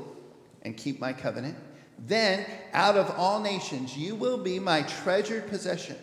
and 0.61 0.77
keep 0.77 0.99
my 0.99 1.11
covenant, 1.11 1.57
then 1.99 2.45
out 2.73 2.95
of 2.95 3.09
all 3.17 3.39
nations 3.39 3.97
you 3.97 4.15
will 4.15 4.37
be 4.37 4.59
my 4.59 4.83
treasured 4.83 5.47
possession. 5.47 5.97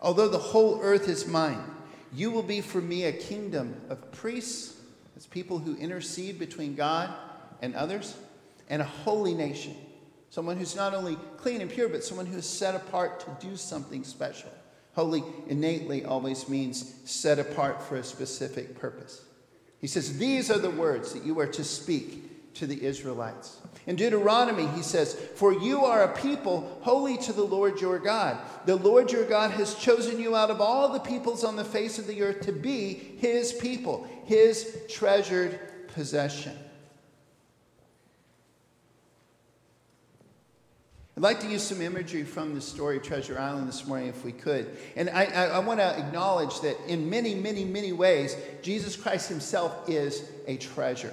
Although 0.00 0.28
the 0.28 0.38
whole 0.38 0.80
earth 0.82 1.08
is 1.08 1.26
mine, 1.26 1.62
you 2.12 2.30
will 2.30 2.42
be 2.42 2.60
for 2.60 2.80
me 2.80 3.04
a 3.04 3.12
kingdom 3.12 3.74
of 3.88 4.10
priests, 4.12 4.76
as 5.16 5.26
people 5.26 5.58
who 5.58 5.76
intercede 5.76 6.38
between 6.38 6.74
God 6.74 7.10
and 7.60 7.74
others, 7.74 8.16
and 8.68 8.82
a 8.82 8.86
holy 8.86 9.34
nation. 9.34 9.76
Someone 10.30 10.56
who's 10.56 10.74
not 10.76 10.94
only 10.94 11.16
clean 11.36 11.60
and 11.60 11.70
pure, 11.70 11.88
but 11.88 12.04
someone 12.04 12.26
who 12.26 12.38
is 12.38 12.48
set 12.48 12.74
apart 12.74 13.20
to 13.20 13.46
do 13.46 13.56
something 13.56 14.02
special. 14.02 14.50
Holy 14.94 15.22
innately 15.48 16.04
always 16.04 16.48
means 16.48 16.94
set 17.04 17.38
apart 17.38 17.82
for 17.82 17.96
a 17.96 18.04
specific 18.04 18.78
purpose. 18.78 19.24
He 19.78 19.86
says, 19.86 20.18
These 20.18 20.50
are 20.50 20.58
the 20.58 20.70
words 20.70 21.12
that 21.12 21.24
you 21.24 21.38
are 21.40 21.46
to 21.48 21.64
speak 21.64 22.31
to 22.54 22.66
the 22.66 22.84
Israelites. 22.84 23.58
In 23.86 23.96
Deuteronomy, 23.96 24.66
he 24.68 24.82
says, 24.82 25.14
For 25.14 25.52
you 25.52 25.84
are 25.84 26.04
a 26.04 26.16
people 26.16 26.78
holy 26.82 27.16
to 27.18 27.32
the 27.32 27.42
Lord 27.42 27.80
your 27.80 27.98
God. 27.98 28.38
The 28.66 28.76
Lord 28.76 29.10
your 29.10 29.24
God 29.24 29.50
has 29.52 29.74
chosen 29.74 30.20
you 30.20 30.36
out 30.36 30.50
of 30.50 30.60
all 30.60 30.88
the 30.92 31.00
peoples 31.00 31.44
on 31.44 31.56
the 31.56 31.64
face 31.64 31.98
of 31.98 32.06
the 32.06 32.22
earth 32.22 32.42
to 32.42 32.52
be 32.52 32.94
his 32.94 33.52
people, 33.52 34.06
his 34.24 34.78
treasured 34.88 35.58
possession. 35.88 36.56
I'd 41.16 41.22
like 41.22 41.40
to 41.40 41.48
use 41.48 41.62
some 41.62 41.82
imagery 41.82 42.24
from 42.24 42.54
the 42.54 42.60
story 42.60 42.98
Treasure 42.98 43.38
Island 43.38 43.68
this 43.68 43.86
morning, 43.86 44.08
if 44.08 44.24
we 44.24 44.32
could. 44.32 44.76
And 44.96 45.10
I, 45.10 45.24
I, 45.24 45.44
I 45.44 45.58
want 45.58 45.78
to 45.78 45.98
acknowledge 45.98 46.60
that 46.62 46.76
in 46.88 47.10
many, 47.10 47.34
many, 47.34 47.64
many 47.64 47.92
ways, 47.92 48.34
Jesus 48.62 48.96
Christ 48.96 49.28
himself 49.28 49.90
is 49.90 50.24
a 50.46 50.56
treasure. 50.56 51.12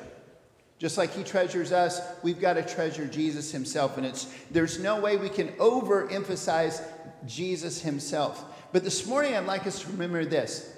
Just 0.80 0.98
like 0.98 1.14
he 1.14 1.24
treasures 1.24 1.74
us, 1.74 2.02
we've 2.24 2.40
got 2.40 2.54
to 2.54 2.64
treasure 2.64 3.06
Jesus 3.06 3.52
himself. 3.52 3.98
And 3.98 4.06
it's, 4.06 4.34
there's 4.50 4.80
no 4.80 5.00
way 5.00 5.18
we 5.18 5.28
can 5.28 5.50
overemphasize 5.58 6.82
Jesus 7.28 7.82
himself. 7.82 8.46
But 8.72 8.86
this 8.86 9.06
morning, 9.06 9.36
I'd 9.36 9.46
like 9.46 9.68
us 9.68 9.82
to 9.82 9.90
remember 9.90 10.24
this 10.24 10.78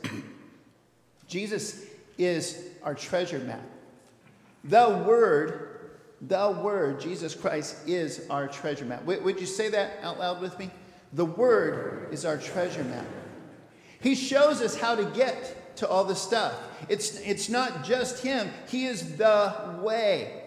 Jesus 1.27 1.86
is 2.17 2.65
our 2.84 2.96
treasure 2.96 3.39
map. 3.39 3.62
The 4.63 5.03
Word, 5.08 5.91
the 6.20 6.50
Word, 6.50 7.00
Jesus 7.00 7.36
Christ, 7.36 7.88
is 7.88 8.25
our 8.27 8.48
treasure 8.48 8.86
map. 8.86 9.05
Would 9.05 9.39
you 9.39 9.46
say 9.46 9.70
that 9.70 10.00
out 10.01 10.17
loud 10.17 10.41
with 10.41 10.58
me? 10.58 10.72
The 11.13 11.25
Word 11.25 12.08
is 12.12 12.25
our 12.25 12.38
treasure 12.38 12.84
map. 12.84 13.05
He 14.00 14.15
shows 14.15 14.62
us 14.62 14.75
how 14.75 14.96
to 14.96 15.05
get 15.05 15.60
to 15.81 15.89
all 15.89 16.05
this 16.05 16.21
stuff. 16.21 16.53
It's, 16.89 17.19
it's 17.21 17.50
not 17.50 17.83
just 17.83 18.23
Him, 18.23 18.50
He 18.67 18.85
is 18.85 19.17
the 19.17 19.79
way. 19.81 20.43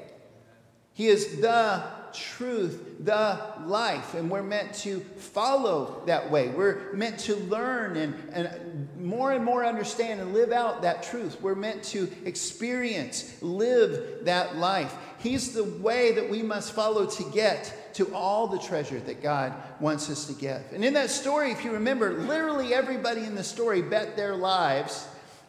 He 0.92 1.08
is 1.08 1.40
the 1.40 1.82
truth, 2.12 2.98
the 3.00 3.40
life, 3.64 4.14
and 4.14 4.30
we're 4.30 4.44
meant 4.44 4.72
to 4.74 5.00
follow 5.00 6.04
that 6.06 6.30
way. 6.30 6.50
We're 6.50 6.92
meant 6.92 7.18
to 7.20 7.34
learn 7.34 7.96
and, 7.96 8.14
and 8.32 8.88
more 9.00 9.32
and 9.32 9.44
more 9.44 9.64
understand 9.64 10.20
and 10.20 10.32
live 10.32 10.52
out 10.52 10.82
that 10.82 11.02
truth. 11.02 11.40
We're 11.40 11.56
meant 11.56 11.82
to 11.84 12.08
experience, 12.24 13.36
live 13.42 14.24
that 14.26 14.56
life. 14.56 14.94
He's 15.18 15.52
the 15.52 15.64
way 15.64 16.12
that 16.12 16.30
we 16.30 16.42
must 16.42 16.72
follow 16.72 17.06
to 17.06 17.24
get 17.32 17.94
to 17.94 18.14
all 18.14 18.46
the 18.46 18.60
treasure 18.60 19.00
that 19.00 19.20
God 19.20 19.52
wants 19.80 20.08
us 20.08 20.26
to 20.26 20.32
give. 20.32 20.62
And 20.72 20.84
in 20.84 20.94
that 20.94 21.10
story, 21.10 21.50
if 21.50 21.64
you 21.64 21.72
remember, 21.72 22.12
literally 22.12 22.72
everybody 22.72 23.24
in 23.24 23.34
the 23.34 23.42
story 23.42 23.82
bet 23.82 24.16
their 24.16 24.36
lives 24.36 25.08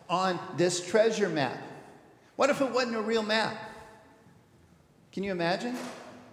on 0.10 0.40
this 0.58 0.86
treasure 0.86 1.30
map. 1.30 1.58
What 2.36 2.50
if 2.50 2.62
it 2.62 2.72
wasn't 2.72 2.96
a 2.96 3.02
real 3.02 3.24
map? 3.24 3.58
Can 5.12 5.24
you 5.24 5.32
imagine? 5.32 5.76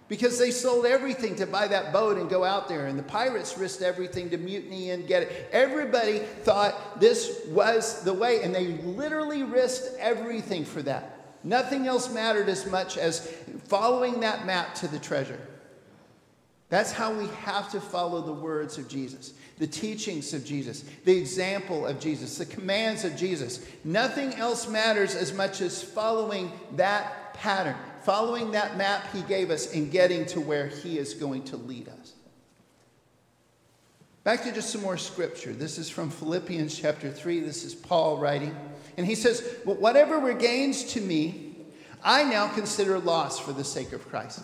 Because 0.09 0.37
they 0.37 0.51
sold 0.51 0.85
everything 0.85 1.35
to 1.37 1.45
buy 1.47 1.67
that 1.69 1.93
boat 1.93 2.17
and 2.17 2.29
go 2.29 2.43
out 2.43 2.67
there, 2.67 2.87
and 2.87 2.99
the 2.99 3.03
pirates 3.03 3.57
risked 3.57 3.81
everything 3.81 4.29
to 4.31 4.37
mutiny 4.37 4.91
and 4.91 5.07
get 5.07 5.23
it. 5.23 5.49
Everybody 5.51 6.19
thought 6.19 6.99
this 6.99 7.45
was 7.47 8.03
the 8.03 8.13
way, 8.13 8.43
and 8.43 8.53
they 8.53 8.67
literally 8.83 9.43
risked 9.43 9.97
everything 9.99 10.65
for 10.65 10.81
that. 10.81 11.37
Nothing 11.43 11.87
else 11.87 12.13
mattered 12.13 12.49
as 12.49 12.65
much 12.69 12.97
as 12.97 13.27
following 13.65 14.19
that 14.19 14.45
map 14.45 14.75
to 14.75 14.87
the 14.87 14.99
treasure. 14.99 15.39
That's 16.69 16.91
how 16.91 17.13
we 17.13 17.27
have 17.41 17.69
to 17.71 17.81
follow 17.81 18.21
the 18.21 18.33
words 18.33 18.77
of 18.77 18.87
Jesus 18.87 19.33
the 19.59 19.67
teachings 19.67 20.33
of 20.33 20.43
Jesus, 20.43 20.83
the 21.05 21.17
example 21.17 21.85
of 21.85 21.99
Jesus, 21.99 22.37
the 22.37 22.45
commands 22.45 23.05
of 23.05 23.15
Jesus. 23.15 23.65
Nothing 23.83 24.33
else 24.33 24.67
matters 24.67 25.15
as 25.15 25.33
much 25.33 25.61
as 25.61 25.81
following 25.81 26.51
that 26.75 27.33
pattern, 27.33 27.75
following 28.01 28.51
that 28.51 28.77
map 28.77 29.05
he 29.13 29.21
gave 29.21 29.51
us, 29.51 29.73
and 29.73 29.91
getting 29.91 30.25
to 30.25 30.41
where 30.41 30.67
he 30.67 30.97
is 30.97 31.13
going 31.13 31.43
to 31.45 31.57
lead 31.57 31.87
us. 31.87 32.13
Back 34.23 34.43
to 34.43 34.51
just 34.51 34.69
some 34.69 34.81
more 34.81 34.97
scripture. 34.97 35.53
This 35.53 35.77
is 35.77 35.89
from 35.89 36.09
Philippians 36.09 36.77
chapter 36.77 37.11
3. 37.11 37.41
This 37.41 37.63
is 37.63 37.75
Paul 37.75 38.17
writing. 38.17 38.55
And 38.97 39.05
he 39.05 39.15
says, 39.15 39.57
well, 39.65 39.75
Whatever 39.75 40.19
were 40.19 40.33
gains 40.33 40.83
to 40.93 41.01
me, 41.01 41.57
I 42.03 42.23
now 42.23 42.47
consider 42.47 42.99
loss 42.99 43.39
for 43.39 43.51
the 43.51 43.63
sake 43.63 43.91
of 43.91 44.07
Christ. 44.09 44.43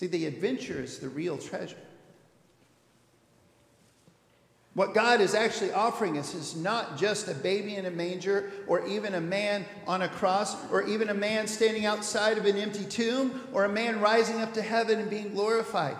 See, 0.00 0.06
the 0.06 0.24
adventure 0.24 0.80
is 0.80 0.98
the 0.98 1.10
real 1.10 1.36
treasure. 1.36 1.76
What 4.72 4.94
God 4.94 5.20
is 5.20 5.34
actually 5.34 5.72
offering 5.72 6.16
us 6.16 6.34
is 6.34 6.56
not 6.56 6.96
just 6.96 7.28
a 7.28 7.34
baby 7.34 7.76
in 7.76 7.84
a 7.84 7.90
manger, 7.90 8.50
or 8.66 8.86
even 8.86 9.14
a 9.14 9.20
man 9.20 9.66
on 9.86 10.00
a 10.00 10.08
cross, 10.08 10.56
or 10.72 10.82
even 10.84 11.10
a 11.10 11.14
man 11.14 11.46
standing 11.46 11.84
outside 11.84 12.38
of 12.38 12.46
an 12.46 12.56
empty 12.56 12.86
tomb, 12.86 13.42
or 13.52 13.64
a 13.64 13.68
man 13.68 14.00
rising 14.00 14.40
up 14.40 14.54
to 14.54 14.62
heaven 14.62 15.00
and 15.00 15.10
being 15.10 15.34
glorified. 15.34 15.98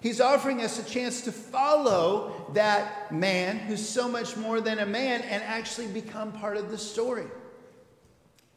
He's 0.00 0.20
offering 0.20 0.62
us 0.62 0.78
a 0.78 0.88
chance 0.88 1.22
to 1.22 1.32
follow 1.32 2.52
that 2.54 3.10
man 3.10 3.58
who's 3.58 3.84
so 3.84 4.08
much 4.08 4.36
more 4.36 4.60
than 4.60 4.78
a 4.78 4.86
man 4.86 5.22
and 5.22 5.42
actually 5.42 5.88
become 5.88 6.30
part 6.30 6.56
of 6.56 6.70
the 6.70 6.78
story. 6.78 7.26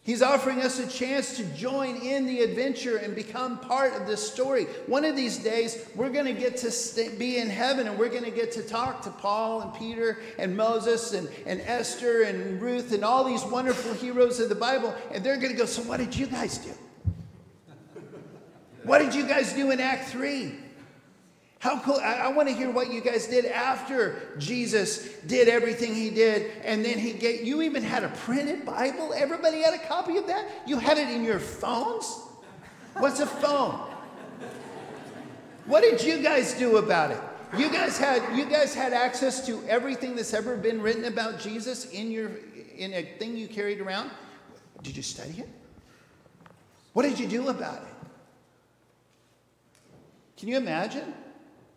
He's 0.05 0.21
offering 0.21 0.59
us 0.59 0.79
a 0.79 0.87
chance 0.87 1.37
to 1.37 1.45
join 1.55 1.95
in 1.95 2.25
the 2.25 2.41
adventure 2.41 2.97
and 2.97 3.15
become 3.15 3.57
part 3.57 3.93
of 3.93 4.05
this 4.05 4.25
story. 4.29 4.65
One 4.85 5.05
of 5.05 5.15
these 5.15 5.37
days, 5.37 5.87
we're 5.95 6.09
going 6.09 6.25
to 6.25 6.33
get 6.33 6.57
to 6.57 6.71
stay, 6.71 7.15
be 7.15 7.37
in 7.37 7.49
heaven 7.49 7.87
and 7.87 7.97
we're 7.97 8.09
going 8.09 8.25
to 8.25 8.31
get 8.31 8.51
to 8.53 8.63
talk 8.63 9.01
to 9.03 9.09
Paul 9.11 9.61
and 9.61 9.73
Peter 9.73 10.19
and 10.37 10.57
Moses 10.57 11.13
and, 11.13 11.29
and 11.45 11.61
Esther 11.61 12.23
and 12.23 12.61
Ruth 12.61 12.91
and 12.91 13.05
all 13.05 13.23
these 13.23 13.45
wonderful 13.45 13.93
heroes 13.93 14.41
of 14.41 14.49
the 14.49 14.55
Bible. 14.55 14.93
And 15.13 15.23
they're 15.23 15.37
going 15.37 15.53
to 15.53 15.57
go, 15.57 15.65
So, 15.65 15.81
what 15.83 15.97
did 15.97 16.13
you 16.13 16.27
guys 16.27 16.57
do? 16.57 16.71
What 18.83 18.99
did 18.99 19.15
you 19.15 19.25
guys 19.25 19.53
do 19.53 19.71
in 19.71 19.79
Act 19.79 20.09
3? 20.09 20.53
How 21.63 21.79
cool. 21.79 21.95
I, 21.95 22.15
I 22.15 22.27
want 22.27 22.49
to 22.49 22.53
hear 22.53 22.69
what 22.69 22.91
you 22.91 22.99
guys 22.99 23.25
did 23.25 23.45
after 23.45 24.17
Jesus 24.37 25.07
did 25.27 25.47
everything 25.47 25.95
he 25.95 26.09
did. 26.09 26.51
And 26.65 26.83
then 26.83 26.99
he 26.99 27.13
gave, 27.13 27.45
you 27.45 27.61
even 27.61 27.81
had 27.81 28.03
a 28.03 28.09
printed 28.09 28.65
Bible. 28.65 29.13
Everybody 29.15 29.61
had 29.61 29.73
a 29.73 29.77
copy 29.87 30.17
of 30.17 30.27
that. 30.27 30.45
You 30.67 30.77
had 30.77 30.97
it 30.97 31.07
in 31.07 31.23
your 31.23 31.39
phones. 31.39 32.19
What's 32.95 33.21
a 33.21 33.25
phone? 33.25 33.79
What 35.65 35.83
did 35.83 36.03
you 36.03 36.21
guys 36.21 36.53
do 36.53 36.75
about 36.75 37.11
it? 37.11 37.21
You 37.57 37.71
guys 37.71 37.97
had 37.97 38.35
you 38.35 38.43
guys 38.43 38.75
had 38.75 38.91
access 38.91 39.45
to 39.45 39.63
everything 39.65 40.17
that's 40.17 40.33
ever 40.33 40.57
been 40.57 40.81
written 40.81 41.05
about 41.05 41.39
Jesus 41.39 41.85
in 41.91 42.11
your 42.11 42.29
in 42.75 42.93
a 42.93 43.03
thing 43.19 43.37
you 43.37 43.47
carried 43.47 43.79
around. 43.79 44.11
Did 44.81 44.97
you 44.97 45.03
study 45.03 45.35
it? 45.39 45.49
What 46.91 47.03
did 47.03 47.17
you 47.17 47.27
do 47.27 47.47
about 47.47 47.83
it? 47.83 48.09
Can 50.35 50.49
you 50.49 50.57
imagine? 50.57 51.13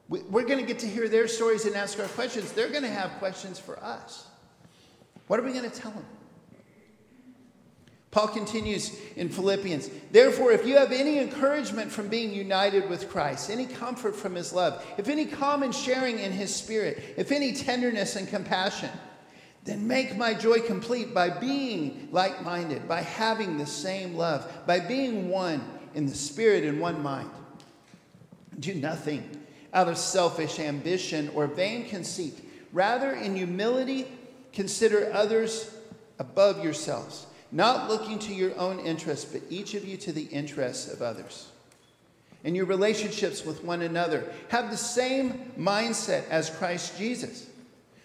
We're 0.08 0.44
going 0.44 0.60
to 0.60 0.66
get 0.66 0.78
to 0.80 0.86
hear 0.86 1.08
their 1.08 1.26
stories 1.26 1.64
and 1.64 1.74
ask 1.74 1.98
our 1.98 2.06
questions. 2.06 2.52
They're 2.52 2.68
going 2.68 2.84
to 2.84 2.88
have 2.88 3.12
questions 3.18 3.58
for 3.58 3.82
us. 3.82 4.26
What 5.26 5.40
are 5.40 5.42
we 5.42 5.52
going 5.52 5.68
to 5.68 5.76
tell 5.76 5.90
them? 5.90 6.04
Paul 8.12 8.28
continues 8.28 8.98
in 9.16 9.28
Philippians 9.28 9.90
Therefore, 10.10 10.52
if 10.52 10.66
you 10.66 10.78
have 10.78 10.92
any 10.92 11.18
encouragement 11.18 11.90
from 11.90 12.08
being 12.08 12.32
united 12.32 12.88
with 12.88 13.10
Christ, 13.10 13.50
any 13.50 13.66
comfort 13.66 14.14
from 14.14 14.34
his 14.34 14.52
love, 14.52 14.82
if 14.96 15.08
any 15.08 15.26
common 15.26 15.72
sharing 15.72 16.20
in 16.20 16.32
his 16.32 16.54
spirit, 16.54 17.02
if 17.16 17.32
any 17.32 17.52
tenderness 17.52 18.16
and 18.16 18.28
compassion, 18.28 18.90
then 19.64 19.86
make 19.86 20.16
my 20.16 20.32
joy 20.32 20.60
complete 20.60 21.12
by 21.12 21.28
being 21.28 22.08
like 22.12 22.42
minded, 22.44 22.88
by 22.88 23.02
having 23.02 23.58
the 23.58 23.66
same 23.66 24.14
love, 24.14 24.50
by 24.66 24.78
being 24.78 25.28
one 25.28 25.60
in 25.94 26.06
the 26.06 26.14
spirit 26.14 26.62
and 26.62 26.80
one 26.80 27.02
mind. 27.02 27.30
Do 28.60 28.72
nothing 28.74 29.28
out 29.76 29.88
of 29.88 29.98
selfish 29.98 30.58
ambition 30.58 31.30
or 31.34 31.46
vain 31.46 31.86
conceit. 31.86 32.40
Rather, 32.72 33.12
in 33.12 33.36
humility, 33.36 34.06
consider 34.52 35.10
others 35.12 35.70
above 36.18 36.64
yourselves, 36.64 37.26
not 37.52 37.88
looking 37.88 38.18
to 38.18 38.34
your 38.34 38.58
own 38.58 38.80
interests, 38.80 39.30
but 39.30 39.42
each 39.50 39.74
of 39.74 39.84
you 39.84 39.98
to 39.98 40.12
the 40.12 40.24
interests 40.24 40.90
of 40.90 41.02
others. 41.02 41.48
In 42.42 42.54
your 42.54 42.64
relationships 42.64 43.44
with 43.44 43.62
one 43.64 43.82
another, 43.82 44.24
have 44.48 44.70
the 44.70 44.78
same 44.78 45.52
mindset 45.58 46.26
as 46.30 46.48
Christ 46.48 46.96
Jesus, 46.96 47.46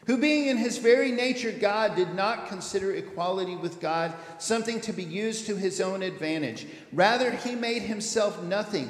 who, 0.08 0.18
being 0.18 0.48
in 0.48 0.58
his 0.58 0.78
very 0.78 1.12
nature 1.12 1.54
God, 1.54 1.96
did 1.96 2.14
not 2.16 2.48
consider 2.48 2.96
equality 2.96 3.56
with 3.56 3.80
God 3.80 4.14
something 4.40 4.82
to 4.82 4.92
be 4.92 5.04
used 5.04 5.46
to 5.46 5.56
his 5.56 5.80
own 5.80 6.04
advantage. 6.04 6.68
Rather, 6.92 7.32
he 7.32 7.56
made 7.56 7.84
himself 7.84 8.44
nothing 8.44 8.90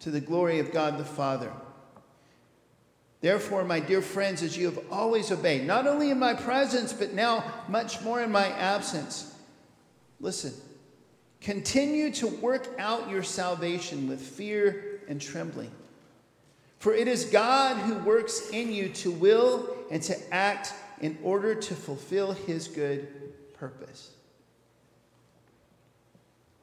to 0.00 0.10
the 0.10 0.20
glory 0.20 0.58
of 0.58 0.72
God 0.72 0.98
the 0.98 1.04
Father. 1.04 1.52
Therefore, 3.20 3.64
my 3.64 3.80
dear 3.80 4.02
friends, 4.02 4.42
as 4.42 4.56
you 4.56 4.66
have 4.66 4.78
always 4.90 5.32
obeyed, 5.32 5.66
not 5.66 5.86
only 5.86 6.10
in 6.10 6.18
my 6.18 6.34
presence, 6.34 6.92
but 6.92 7.14
now 7.14 7.42
much 7.68 8.02
more 8.02 8.20
in 8.20 8.30
my 8.30 8.48
absence, 8.48 9.34
listen, 10.20 10.52
continue 11.40 12.10
to 12.12 12.26
work 12.26 12.68
out 12.78 13.08
your 13.08 13.22
salvation 13.22 14.08
with 14.08 14.20
fear 14.20 15.00
and 15.08 15.20
trembling. 15.20 15.70
For 16.78 16.92
it 16.92 17.08
is 17.08 17.24
God 17.24 17.78
who 17.78 17.94
works 17.94 18.50
in 18.50 18.70
you 18.70 18.90
to 18.90 19.10
will 19.10 19.74
and 19.90 20.02
to 20.02 20.34
act 20.34 20.74
in 21.00 21.16
order 21.22 21.54
to 21.54 21.74
fulfill 21.74 22.32
his 22.32 22.68
good 22.68 23.08
purpose. 23.54 24.10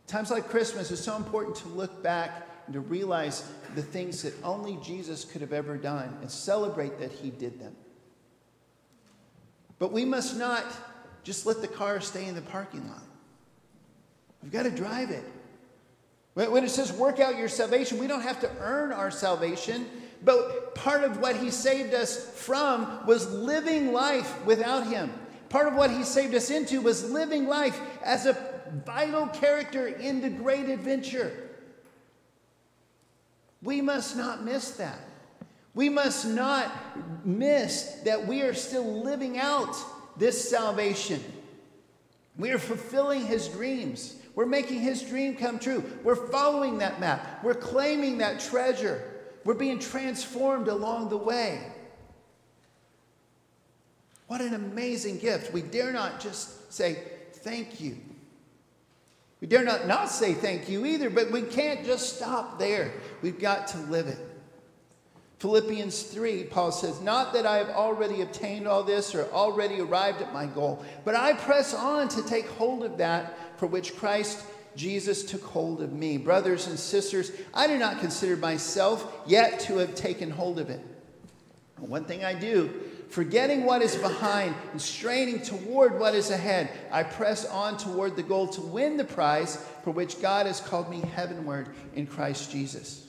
Times 0.05 0.29
like 0.29 0.47
Christmas, 0.47 0.91
it's 0.91 1.01
so 1.01 1.15
important 1.15 1.55
to 1.55 1.69
look 1.69 2.03
back 2.03 2.47
and 2.65 2.73
to 2.73 2.79
realize 2.79 3.43
the 3.75 3.81
things 3.81 4.23
that 4.23 4.33
only 4.43 4.77
Jesus 4.83 5.25
could 5.25 5.41
have 5.41 5.53
ever 5.53 5.77
done 5.77 6.17
and 6.21 6.29
celebrate 6.29 6.99
that 6.99 7.11
he 7.11 7.29
did 7.29 7.59
them. 7.59 7.75
But 9.79 9.91
we 9.91 10.05
must 10.05 10.37
not 10.37 10.63
just 11.23 11.45
let 11.45 11.61
the 11.61 11.67
car 11.67 12.01
stay 12.01 12.27
in 12.27 12.35
the 12.35 12.41
parking 12.41 12.87
lot. 12.87 13.03
We've 14.43 14.51
got 14.51 14.63
to 14.63 14.71
drive 14.71 15.11
it. 15.11 15.23
When 16.33 16.63
it 16.63 16.69
says 16.69 16.93
work 16.93 17.19
out 17.19 17.37
your 17.37 17.49
salvation, 17.49 17.97
we 17.97 18.07
don't 18.07 18.21
have 18.21 18.39
to 18.41 18.49
earn 18.59 18.93
our 18.93 19.11
salvation, 19.11 19.85
but 20.23 20.75
part 20.75 21.03
of 21.03 21.19
what 21.19 21.35
he 21.35 21.51
saved 21.51 21.93
us 21.93 22.31
from 22.39 23.05
was 23.05 23.29
living 23.31 23.91
life 23.91 24.45
without 24.45 24.87
him. 24.87 25.11
Part 25.49 25.67
of 25.67 25.75
what 25.75 25.91
he 25.91 26.03
saved 26.03 26.33
us 26.33 26.49
into 26.49 26.79
was 26.79 27.11
living 27.11 27.47
life 27.47 27.77
as 28.01 28.25
a 28.25 28.37
vital 28.85 29.27
character 29.27 29.87
in 29.87 30.21
the 30.21 30.29
great 30.29 30.69
adventure. 30.69 31.49
We 33.61 33.81
must 33.81 34.15
not 34.15 34.43
miss 34.43 34.71
that. 34.71 34.99
We 35.73 35.89
must 35.89 36.25
not 36.25 36.71
miss 37.25 38.01
that 38.03 38.27
we 38.27 38.41
are 38.41 38.53
still 38.53 39.03
living 39.03 39.37
out 39.37 39.75
this 40.17 40.49
salvation. 40.49 41.23
We 42.37 42.51
are 42.51 42.59
fulfilling 42.59 43.25
his 43.25 43.47
dreams. 43.47 44.15
We're 44.35 44.45
making 44.45 44.79
his 44.79 45.01
dream 45.01 45.35
come 45.35 45.59
true. 45.59 45.83
We're 46.03 46.15
following 46.15 46.79
that 46.79 46.99
map. 46.99 47.43
We're 47.43 47.53
claiming 47.53 48.17
that 48.19 48.39
treasure. 48.39 49.03
We're 49.45 49.53
being 49.53 49.79
transformed 49.79 50.67
along 50.67 51.09
the 51.09 51.17
way. 51.17 51.71
What 54.27 54.41
an 54.41 54.53
amazing 54.53 55.19
gift. 55.19 55.53
We 55.53 55.61
dare 55.61 55.91
not 55.91 56.19
just 56.19 56.71
say, 56.71 57.03
Thank 57.33 57.81
you. 57.81 57.97
We 59.41 59.47
dare 59.47 59.63
not 59.63 59.87
not 59.87 60.09
say 60.09 60.33
thank 60.35 60.69
you 60.69 60.85
either, 60.85 61.09
but 61.09 61.31
we 61.31 61.41
can't 61.41 61.83
just 61.83 62.15
stop 62.17 62.59
there. 62.59 62.93
We've 63.21 63.39
got 63.39 63.67
to 63.69 63.79
live 63.79 64.07
it. 64.07 64.19
Philippians 65.39 66.03
3, 66.03 66.43
Paul 66.43 66.71
says, 66.71 67.01
Not 67.01 67.33
that 67.33 67.47
I 67.47 67.57
have 67.57 67.69
already 67.69 68.21
obtained 68.21 68.67
all 68.67 68.83
this 68.83 69.15
or 69.15 69.25
already 69.31 69.81
arrived 69.81 70.21
at 70.21 70.31
my 70.31 70.45
goal, 70.45 70.85
but 71.03 71.15
I 71.15 71.33
press 71.33 71.73
on 71.73 72.07
to 72.09 72.21
take 72.21 72.47
hold 72.49 72.83
of 72.83 72.99
that 72.99 73.57
for 73.57 73.65
which 73.65 73.97
Christ 73.97 74.45
Jesus 74.75 75.23
took 75.23 75.43
hold 75.43 75.81
of 75.81 75.91
me. 75.91 76.17
Brothers 76.17 76.67
and 76.67 76.77
sisters, 76.77 77.31
I 77.55 77.65
do 77.65 77.79
not 77.79 77.99
consider 77.99 78.37
myself 78.37 79.11
yet 79.25 79.59
to 79.61 79.77
have 79.77 79.95
taken 79.95 80.29
hold 80.29 80.59
of 80.59 80.69
it. 80.69 80.79
One 81.77 82.05
thing 82.05 82.23
I 82.23 82.35
do, 82.35 82.71
Forgetting 83.11 83.65
what 83.65 83.81
is 83.81 83.97
behind 83.97 84.55
and 84.71 84.81
straining 84.81 85.41
toward 85.41 85.99
what 85.99 86.15
is 86.15 86.31
ahead, 86.31 86.69
I 86.91 87.03
press 87.03 87.45
on 87.45 87.77
toward 87.77 88.15
the 88.15 88.23
goal 88.23 88.47
to 88.47 88.61
win 88.61 88.95
the 88.95 89.03
prize 89.03 89.57
for 89.83 89.91
which 89.91 90.21
God 90.21 90.45
has 90.45 90.61
called 90.61 90.89
me 90.89 91.01
heavenward 91.13 91.67
in 91.93 92.07
Christ 92.07 92.51
Jesus. 92.51 93.05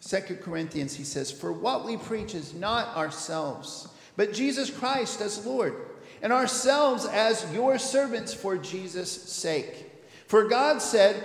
Second 0.00 0.40
Corinthians, 0.40 0.96
he 0.96 1.04
says, 1.04 1.30
For 1.30 1.52
what 1.52 1.84
we 1.84 1.96
preach 1.96 2.34
is 2.34 2.52
not 2.52 2.96
ourselves, 2.96 3.86
but 4.16 4.32
Jesus 4.32 4.70
Christ 4.70 5.20
as 5.20 5.46
Lord, 5.46 5.76
and 6.20 6.32
ourselves 6.32 7.06
as 7.06 7.46
your 7.54 7.78
servants 7.78 8.34
for 8.34 8.58
Jesus' 8.58 9.12
sake. 9.12 9.88
For 10.26 10.48
God 10.48 10.82
said, 10.82 11.22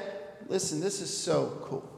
listen, 0.47 0.79
this 0.79 1.01
is 1.01 1.15
so 1.15 1.57
cool. 1.63 1.96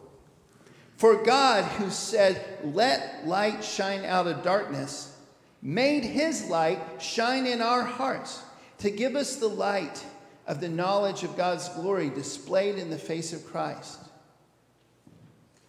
For 0.99 1.23
God, 1.23 1.63
who 1.63 1.89
said, 1.91 2.43
Let 2.61 3.25
light 3.25 3.63
shine 3.63 4.03
out 4.03 4.27
of 4.27 4.43
darkness, 4.43 5.15
made 5.61 6.03
his 6.03 6.49
light 6.49 6.81
shine 6.99 7.45
in 7.45 7.61
our 7.61 7.83
hearts 7.83 8.43
to 8.79 8.91
give 8.91 9.15
us 9.15 9.37
the 9.37 9.47
light 9.47 10.03
of 10.45 10.59
the 10.59 10.67
knowledge 10.67 11.23
of 11.23 11.37
God's 11.37 11.69
glory 11.69 12.09
displayed 12.09 12.75
in 12.75 12.89
the 12.89 12.97
face 12.97 13.31
of 13.31 13.47
Christ. 13.47 13.97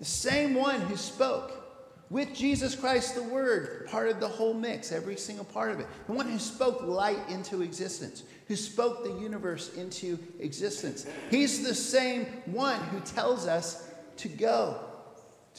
The 0.01 0.05
same 0.05 0.55
one 0.55 0.81
who 0.81 0.97
spoke 0.97 1.53
with 2.11 2.35
Jesus 2.35 2.75
Christ, 2.75 3.15
the 3.15 3.23
Word, 3.23 3.87
part 3.87 4.09
of 4.09 4.19
the 4.19 4.27
whole 4.27 4.53
mix, 4.53 4.91
every 4.91 5.17
single 5.17 5.45
part 5.45 5.71
of 5.71 5.79
it. 5.79 5.87
The 6.09 6.13
one 6.13 6.29
who 6.29 6.41
spoke 6.41 6.83
light 6.83 7.21
into 7.29 7.63
existence, 7.63 8.25
who 8.49 8.57
spoke 8.57 9.05
the 9.05 9.15
universe 9.21 9.77
into 9.77 10.19
existence. 10.41 11.07
He's 11.31 11.65
the 11.65 11.77
same 11.77 12.25
one 12.47 12.81
who 12.87 12.99
tells 12.99 13.47
us 13.47 13.89
to 14.17 14.29
go, 14.29 14.87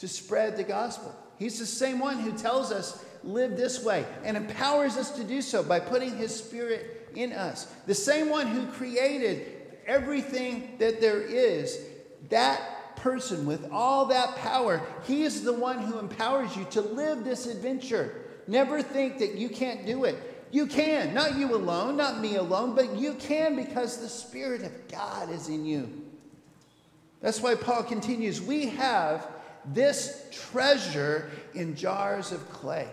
to 0.02 0.08
spread 0.08 0.56
the 0.56 0.64
gospel. 0.64 1.14
He's 1.38 1.60
the 1.60 1.64
same 1.64 2.00
one 2.00 2.18
who 2.18 2.32
tells 2.32 2.72
us, 2.72 3.04
live 3.22 3.56
this 3.56 3.84
way, 3.84 4.04
and 4.24 4.36
empowers 4.36 4.96
us 4.96 5.12
to 5.12 5.22
do 5.22 5.40
so 5.40 5.62
by 5.62 5.78
putting 5.78 6.16
his 6.16 6.34
spirit 6.34 7.08
in 7.14 7.32
us. 7.32 7.72
The 7.86 7.94
same 7.94 8.28
one 8.28 8.48
who 8.48 8.66
created 8.66 9.62
everything 9.86 10.74
that 10.80 11.00
there 11.00 11.22
is, 11.22 11.78
that 12.30 12.96
person 12.96 13.46
with 13.46 13.70
all 13.70 14.06
that 14.06 14.34
power, 14.38 14.82
he 15.04 15.22
is 15.22 15.44
the 15.44 15.52
one 15.52 15.78
who 15.78 16.00
empowers 16.00 16.56
you 16.56 16.64
to 16.72 16.80
live 16.80 17.22
this 17.22 17.46
adventure. 17.46 18.22
Never 18.48 18.82
think 18.82 19.18
that 19.18 19.36
you 19.36 19.48
can't 19.48 19.86
do 19.86 20.02
it. 20.02 20.16
You 20.50 20.66
can, 20.66 21.14
not 21.14 21.36
you 21.36 21.54
alone, 21.54 21.96
not 21.96 22.20
me 22.20 22.34
alone, 22.34 22.74
but 22.74 22.96
you 22.96 23.14
can 23.14 23.54
because 23.54 23.98
the 23.98 24.08
Spirit 24.08 24.62
of 24.64 24.72
God 24.88 25.30
is 25.30 25.46
in 25.48 25.64
you. 25.64 25.88
That's 27.20 27.40
why 27.40 27.54
Paul 27.54 27.84
continues 27.84 28.42
We 28.42 28.66
have 28.70 29.28
this 29.66 30.26
treasure 30.30 31.30
in 31.54 31.74
jars 31.74 32.32
of 32.32 32.50
clay. 32.50 32.88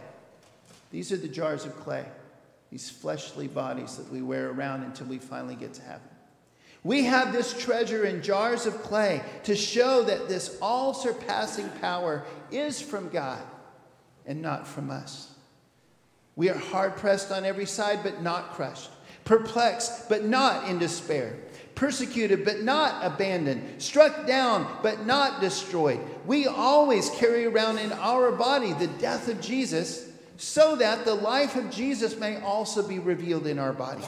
These 0.91 1.11
are 1.11 1.17
the 1.17 1.27
jars 1.27 1.65
of 1.65 1.75
clay, 1.79 2.05
these 2.71 2.89
fleshly 2.89 3.47
bodies 3.47 3.97
that 3.97 4.11
we 4.11 4.21
wear 4.21 4.49
around 4.49 4.83
until 4.83 5.07
we 5.07 5.17
finally 5.19 5.55
get 5.55 5.73
to 5.75 5.81
heaven. 5.81 6.07
We 6.83 7.03
have 7.05 7.33
this 7.33 7.53
treasure 7.53 8.05
in 8.05 8.21
jars 8.21 8.65
of 8.65 8.81
clay 8.81 9.21
to 9.43 9.55
show 9.55 10.03
that 10.03 10.29
this 10.29 10.57
all 10.61 10.93
surpassing 10.93 11.69
power 11.81 12.23
is 12.51 12.81
from 12.81 13.09
God 13.09 13.41
and 14.25 14.41
not 14.41 14.67
from 14.67 14.89
us. 14.89 15.33
We 16.35 16.49
are 16.49 16.57
hard 16.57 16.95
pressed 16.95 17.31
on 17.31 17.43
every 17.43 17.65
side, 17.65 17.99
but 18.01 18.21
not 18.21 18.53
crushed, 18.53 18.89
perplexed, 19.25 20.07
but 20.07 20.23
not 20.23 20.69
in 20.69 20.79
despair, 20.79 21.35
persecuted, 21.79 22.43
but 22.43 22.61
not 22.61 23.05
abandoned, 23.05 23.81
struck 23.81 24.27
down, 24.27 24.67
but 24.83 25.05
not 25.05 25.39
destroyed. 25.39 25.97
We 26.25 26.45
always 26.45 27.09
carry 27.11 27.45
around 27.45 27.77
in 27.77 27.93
our 27.93 28.33
body 28.33 28.73
the 28.73 28.87
death 28.87 29.29
of 29.29 29.39
Jesus, 29.39 30.11
so 30.35 30.75
that 30.75 31.05
the 31.05 31.15
life 31.15 31.55
of 31.55 31.71
Jesus 31.71 32.19
may 32.19 32.41
also 32.41 32.85
be 32.85 32.99
revealed 32.99 33.47
in 33.47 33.57
our 33.57 33.71
body. 33.71 34.03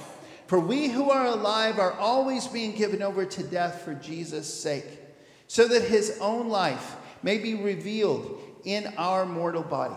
For 0.47 0.59
we 0.59 0.89
who 0.89 1.11
are 1.11 1.27
alive 1.27 1.79
are 1.79 1.93
always 1.93 2.45
being 2.45 2.75
given 2.75 3.01
over 3.01 3.23
to 3.23 3.41
death 3.41 3.83
for 3.83 3.93
Jesus' 3.93 4.53
sake, 4.53 4.99
so 5.47 5.65
that 5.69 5.83
his 5.83 6.17
own 6.19 6.49
life 6.49 6.97
may 7.23 7.37
be 7.37 7.53
revealed 7.55 8.37
in 8.65 8.93
our 8.97 9.25
mortal 9.25 9.63
body. 9.63 9.95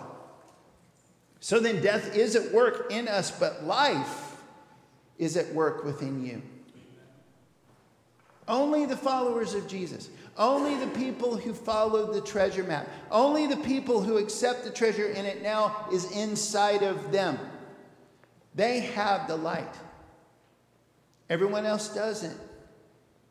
So 1.40 1.58
then, 1.58 1.82
death 1.82 2.16
is 2.16 2.36
at 2.36 2.52
work 2.54 2.92
in 2.92 3.08
us, 3.08 3.32
but 3.32 3.64
life 3.64 4.36
is 5.18 5.36
at 5.36 5.52
work 5.52 5.82
within 5.82 6.24
you. 6.24 6.40
Only 8.46 8.84
the 8.84 8.96
followers 8.96 9.54
of 9.54 9.66
Jesus, 9.66 10.10
only 10.36 10.76
the 10.76 10.90
people 10.92 11.36
who 11.36 11.54
followed 11.54 12.14
the 12.14 12.20
treasure 12.20 12.64
map, 12.64 12.88
only 13.10 13.46
the 13.46 13.56
people 13.58 14.02
who 14.02 14.18
accept 14.18 14.64
the 14.64 14.70
treasure 14.70 15.06
and 15.06 15.26
it 15.26 15.42
now 15.42 15.86
is 15.92 16.10
inside 16.12 16.82
of 16.82 17.10
them, 17.10 17.38
they 18.54 18.80
have 18.80 19.26
the 19.28 19.36
light. 19.36 19.74
Everyone 21.30 21.64
else 21.64 21.88
doesn't. 21.88 22.38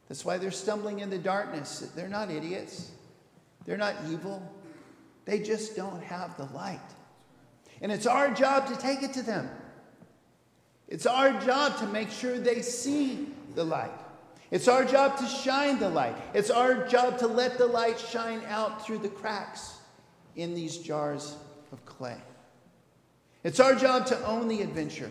That's 0.09 0.25
why 0.25 0.37
they're 0.37 0.51
stumbling 0.51 0.99
in 0.99 1.09
the 1.09 1.17
darkness. 1.17 1.79
They're 1.95 2.07
not 2.07 2.31
idiots, 2.31 2.91
they're 3.65 3.77
not 3.77 3.95
evil. 4.09 4.41
They 5.25 5.39
just 5.39 5.75
don't 5.75 6.03
have 6.03 6.35
the 6.35 6.45
light. 6.53 6.81
And 7.81 7.91
it's 7.91 8.05
our 8.05 8.29
job 8.31 8.67
to 8.67 8.75
take 8.75 9.03
it 9.03 9.13
to 9.13 9.21
them. 9.21 9.49
It's 10.89 11.05
our 11.05 11.39
job 11.41 11.77
to 11.77 11.87
make 11.87 12.09
sure 12.09 12.37
they 12.37 12.61
see 12.61 13.29
the 13.55 13.63
light. 13.63 14.02
It's 14.53 14.67
our 14.67 14.85
job 14.85 15.17
to 15.17 15.25
shine 15.25 15.79
the 15.79 15.89
light. 15.89 16.15
It's 16.35 16.51
our 16.51 16.87
job 16.87 17.17
to 17.17 17.27
let 17.27 17.57
the 17.57 17.65
light 17.65 17.99
shine 17.99 18.39
out 18.47 18.85
through 18.85 18.99
the 18.99 19.09
cracks 19.09 19.77
in 20.35 20.53
these 20.53 20.77
jars 20.77 21.35
of 21.71 21.83
clay. 21.87 22.17
It's 23.43 23.59
our 23.59 23.73
job 23.73 24.05
to 24.05 24.25
own 24.27 24.47
the 24.47 24.61
adventure. 24.61 25.09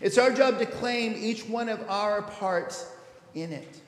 It's 0.00 0.16
our 0.16 0.32
job 0.32 0.58
to 0.60 0.64
claim 0.64 1.14
each 1.18 1.46
one 1.46 1.68
of 1.68 1.86
our 1.90 2.22
parts 2.22 2.90
in 3.34 3.52
it. 3.52 3.78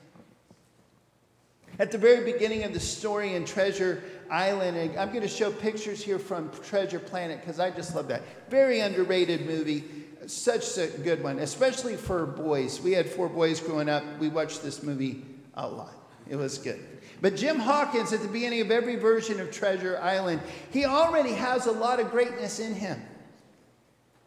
At 1.79 1.91
the 1.91 1.97
very 1.97 2.31
beginning 2.31 2.63
of 2.63 2.71
the 2.71 2.79
story 2.79 3.33
in 3.33 3.43
Treasure 3.43 4.03
Island, 4.29 4.77
I'm 4.99 5.09
going 5.09 5.23
to 5.23 5.27
show 5.27 5.51
pictures 5.51 6.03
here 6.03 6.19
from 6.19 6.51
Treasure 6.61 6.99
Planet 6.99 7.39
because 7.41 7.59
I 7.59 7.71
just 7.71 7.95
love 7.95 8.07
that. 8.09 8.21
Very 8.51 8.81
underrated 8.81 9.47
movie. 9.47 9.83
Such 10.27 10.77
a 10.77 10.87
good 10.87 11.23
one, 11.23 11.39
especially 11.39 11.95
for 11.95 12.25
boys. 12.25 12.79
We 12.79 12.91
had 12.91 13.09
four 13.09 13.27
boys 13.27 13.59
growing 13.59 13.89
up. 13.89 14.03
We 14.19 14.29
watched 14.29 14.63
this 14.63 14.83
movie 14.83 15.23
a 15.55 15.67
lot. 15.67 15.95
It 16.29 16.35
was 16.35 16.57
good. 16.57 16.79
But 17.21 17.35
Jim 17.35 17.59
Hawkins, 17.59 18.13
at 18.13 18.21
the 18.21 18.27
beginning 18.27 18.61
of 18.61 18.71
every 18.71 18.95
version 18.95 19.39
of 19.39 19.51
Treasure 19.51 19.99
Island, 20.01 20.41
he 20.71 20.85
already 20.85 21.33
has 21.33 21.65
a 21.65 21.71
lot 21.71 21.99
of 21.99 22.11
greatness 22.11 22.59
in 22.59 22.73
him. 22.73 23.01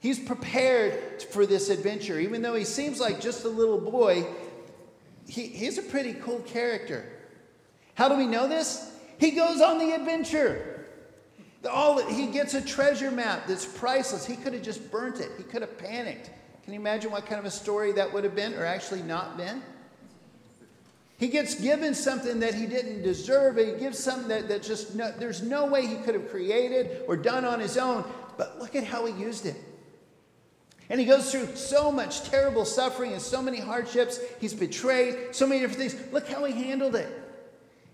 He's 0.01 0.19
prepared 0.19 1.23
for 1.23 1.47
this 1.47 1.71
adventure. 1.71 2.21
Even 2.21 2.43
though 2.43 2.55
he 2.55 2.65
seems 2.65 3.01
like 3.01 3.21
just 3.21 3.45
a 3.45 3.49
little 3.49 3.81
boy, 3.81 4.27
he, 5.27 5.47
he's 5.47 5.79
a 5.79 5.83
pretty 5.83 6.13
cool 6.15 6.41
character. 6.41 7.05
How 7.95 8.09
do 8.09 8.17
we 8.17 8.27
know 8.27 8.47
this? 8.47 8.93
He 9.19 9.31
goes 9.31 9.61
on 9.61 9.79
the 9.79 9.93
adventure. 9.93 10.74
All, 11.67 12.05
he 12.07 12.27
gets 12.27 12.55
a 12.55 12.61
treasure 12.61 13.11
map 13.11 13.47
that's 13.47 13.65
priceless. 13.65 14.27
He 14.27 14.37
could 14.37 14.53
have 14.53 14.63
just 14.63 14.91
burnt 14.91 15.21
it, 15.21 15.31
he 15.37 15.43
could 15.43 15.63
have 15.63 15.79
panicked. 15.79 16.31
Can 16.65 16.73
you 16.73 16.81
imagine 16.81 17.11
what 17.11 17.27
kind 17.27 17.39
of 17.39 17.45
a 17.45 17.51
story 17.51 17.93
that 17.93 18.13
would 18.13 18.25
have 18.25 18.35
been, 18.35 18.55
or 18.55 18.65
actually 18.65 19.03
not 19.03 19.37
been? 19.37 19.63
He 21.19 21.29
gets 21.29 21.55
given 21.55 21.95
something 21.95 22.41
that 22.41 22.55
he 22.55 22.67
didn't 22.67 23.03
deserve. 23.03 23.57
He 23.57 23.73
gives 23.79 23.99
something 23.99 24.29
that, 24.29 24.49
that 24.49 24.63
just 24.63 24.95
no, 24.95 25.13
there's 25.13 25.43
no 25.43 25.67
way 25.67 25.87
he 25.87 25.97
could 25.97 26.15
have 26.15 26.31
created 26.31 27.03
or 27.07 27.17
done 27.17 27.45
on 27.45 27.61
his 27.61 27.77
own. 27.77 28.05
But 28.37 28.59
look 28.59 28.75
at 28.75 28.85
how 28.85 29.07
he 29.07 29.13
used 29.23 29.47
it. 29.47 29.57
And 30.91 31.01
he 31.01 31.07
goes 31.07 31.31
through 31.31 31.55
so 31.57 31.91
much 31.91 32.25
terrible 32.25 32.65
suffering 32.65 33.13
and 33.13 33.23
so 33.23 33.41
many 33.41 33.59
hardships. 33.59 34.21
He's 34.41 34.53
betrayed, 34.53 35.35
so 35.35 35.47
many 35.47 35.61
different 35.61 35.93
things. 35.93 36.13
Look 36.13 36.29
how 36.29 36.45
he 36.45 36.53
handled 36.53 36.97
it. 36.97 37.24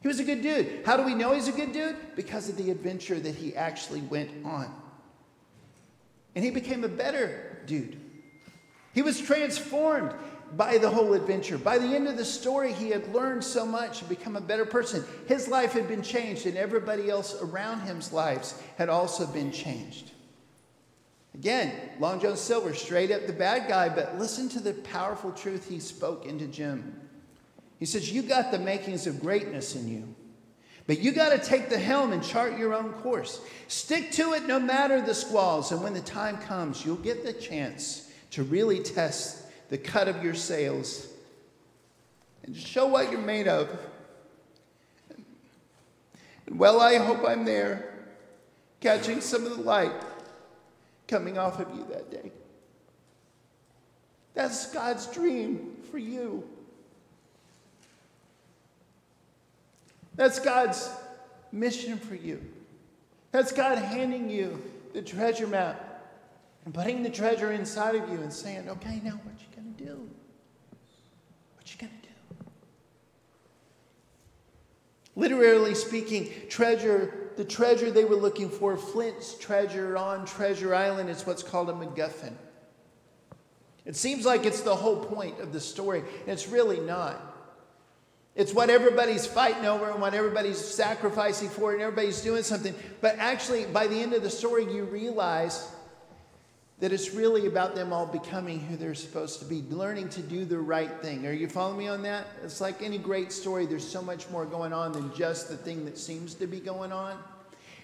He 0.00 0.08
was 0.08 0.18
a 0.18 0.24
good 0.24 0.42
dude. 0.42 0.82
How 0.86 0.96
do 0.96 1.02
we 1.02 1.14
know 1.14 1.34
he's 1.34 1.48
a 1.48 1.52
good 1.52 1.72
dude? 1.72 1.96
Because 2.16 2.48
of 2.48 2.56
the 2.56 2.70
adventure 2.70 3.20
that 3.20 3.34
he 3.34 3.54
actually 3.54 4.00
went 4.00 4.30
on. 4.44 4.74
And 6.34 6.44
he 6.44 6.50
became 6.50 6.84
a 6.84 6.88
better 6.88 7.58
dude. 7.66 8.00
He 8.94 9.02
was 9.02 9.20
transformed 9.20 10.14
by 10.56 10.78
the 10.78 10.90
whole 10.90 11.12
adventure. 11.12 11.58
By 11.58 11.78
the 11.78 11.86
end 11.86 12.08
of 12.08 12.16
the 12.16 12.24
story, 12.24 12.72
he 12.72 12.88
had 12.88 13.12
learned 13.14 13.44
so 13.44 13.64
much 13.64 14.00
and 14.00 14.08
become 14.08 14.36
a 14.36 14.40
better 14.40 14.64
person. 14.64 15.04
His 15.28 15.48
life 15.48 15.72
had 15.72 15.86
been 15.86 16.02
changed, 16.02 16.46
and 16.46 16.56
everybody 16.56 17.08
else 17.08 17.40
around 17.40 17.80
him's 17.82 18.12
lives 18.12 18.60
had 18.76 18.88
also 18.88 19.26
been 19.26 19.52
changed. 19.52 20.10
Again, 21.34 21.72
Long 22.00 22.20
John 22.20 22.36
Silver, 22.36 22.74
straight 22.74 23.12
up 23.12 23.26
the 23.26 23.32
bad 23.32 23.68
guy, 23.68 23.88
but 23.88 24.18
listen 24.18 24.48
to 24.50 24.60
the 24.60 24.72
powerful 24.72 25.30
truth 25.30 25.68
he 25.68 25.78
spoke 25.78 26.26
into 26.26 26.46
Jim. 26.46 27.09
He 27.80 27.86
says, 27.86 28.12
You 28.12 28.22
got 28.22 28.52
the 28.52 28.58
makings 28.58 29.08
of 29.08 29.20
greatness 29.20 29.74
in 29.74 29.88
you, 29.88 30.14
but 30.86 31.00
you 31.00 31.10
got 31.10 31.30
to 31.30 31.38
take 31.38 31.70
the 31.70 31.78
helm 31.78 32.12
and 32.12 32.22
chart 32.22 32.58
your 32.58 32.74
own 32.74 32.92
course. 32.92 33.40
Stick 33.66 34.12
to 34.12 34.34
it 34.34 34.44
no 34.46 34.60
matter 34.60 35.00
the 35.00 35.14
squalls, 35.14 35.72
and 35.72 35.82
when 35.82 35.94
the 35.94 36.00
time 36.00 36.36
comes, 36.38 36.84
you'll 36.84 36.96
get 36.96 37.24
the 37.24 37.32
chance 37.32 38.12
to 38.32 38.44
really 38.44 38.80
test 38.80 39.44
the 39.70 39.78
cut 39.78 40.06
of 40.08 40.22
your 40.22 40.34
sails 40.34 41.08
and 42.44 42.54
show 42.54 42.86
what 42.86 43.10
you're 43.10 43.20
made 43.20 43.48
of. 43.48 43.68
And 46.46 46.58
well, 46.58 46.80
I 46.80 46.98
hope 46.98 47.26
I'm 47.26 47.44
there, 47.44 47.94
catching 48.80 49.20
some 49.20 49.46
of 49.46 49.56
the 49.56 49.62
light 49.62 49.92
coming 51.08 51.38
off 51.38 51.60
of 51.60 51.74
you 51.74 51.86
that 51.90 52.10
day. 52.10 52.30
That's 54.34 54.72
God's 54.72 55.06
dream 55.06 55.76
for 55.90 55.98
you. 55.98 56.48
That's 60.14 60.38
God's 60.38 60.90
mission 61.52 61.98
for 61.98 62.14
you. 62.14 62.44
That's 63.32 63.52
God 63.52 63.78
handing 63.78 64.28
you 64.28 64.62
the 64.92 65.02
treasure 65.02 65.46
map 65.46 65.86
and 66.64 66.74
putting 66.74 67.02
the 67.02 67.10
treasure 67.10 67.52
inside 67.52 67.94
of 67.94 68.08
you 68.08 68.16
and 68.16 68.32
saying, 68.32 68.68
okay, 68.68 69.00
now 69.02 69.12
what 69.12 69.34
you 69.38 69.46
gonna 69.54 69.68
do? 69.76 70.08
What 71.56 71.72
you 71.72 71.78
gonna 71.78 71.92
do? 72.02 72.08
Literally 75.16 75.74
speaking, 75.74 76.30
treasure, 76.48 77.30
the 77.36 77.44
treasure 77.44 77.90
they 77.90 78.04
were 78.04 78.16
looking 78.16 78.50
for, 78.50 78.76
Flint's 78.76 79.34
treasure 79.38 79.96
on 79.96 80.26
Treasure 80.26 80.74
Island, 80.74 81.08
is 81.08 81.26
what's 81.26 81.42
called 81.42 81.70
a 81.70 81.72
MacGuffin. 81.72 82.34
It 83.86 83.96
seems 83.96 84.26
like 84.26 84.44
it's 84.44 84.60
the 84.60 84.76
whole 84.76 85.04
point 85.04 85.40
of 85.40 85.52
the 85.52 85.60
story, 85.60 86.00
and 86.00 86.28
it's 86.28 86.48
really 86.48 86.80
not. 86.80 87.29
It's 88.36 88.54
what 88.54 88.70
everybody's 88.70 89.26
fighting 89.26 89.66
over 89.66 89.90
and 89.90 90.00
what 90.00 90.14
everybody's 90.14 90.58
sacrificing 90.58 91.48
for, 91.48 91.72
and 91.72 91.82
everybody's 91.82 92.20
doing 92.20 92.42
something. 92.42 92.74
But 93.00 93.16
actually, 93.18 93.66
by 93.66 93.86
the 93.86 93.96
end 93.96 94.12
of 94.12 94.22
the 94.22 94.30
story, 94.30 94.72
you 94.72 94.84
realize 94.84 95.70
that 96.78 96.92
it's 96.92 97.12
really 97.12 97.46
about 97.46 97.74
them 97.74 97.92
all 97.92 98.06
becoming 98.06 98.58
who 98.58 98.76
they're 98.76 98.94
supposed 98.94 99.38
to 99.40 99.44
be, 99.44 99.62
learning 99.68 100.08
to 100.08 100.22
do 100.22 100.46
the 100.46 100.58
right 100.58 100.90
thing. 101.02 101.26
Are 101.26 101.32
you 101.32 101.46
following 101.46 101.78
me 101.78 101.88
on 101.88 102.02
that? 102.02 102.26
It's 102.42 102.60
like 102.60 102.82
any 102.82 102.96
great 102.96 103.32
story, 103.32 103.66
there's 103.66 103.86
so 103.86 104.00
much 104.00 104.28
more 104.30 104.46
going 104.46 104.72
on 104.72 104.92
than 104.92 105.14
just 105.14 105.48
the 105.48 105.56
thing 105.56 105.84
that 105.84 105.98
seems 105.98 106.34
to 106.34 106.46
be 106.46 106.58
going 106.58 106.90
on. 106.90 107.18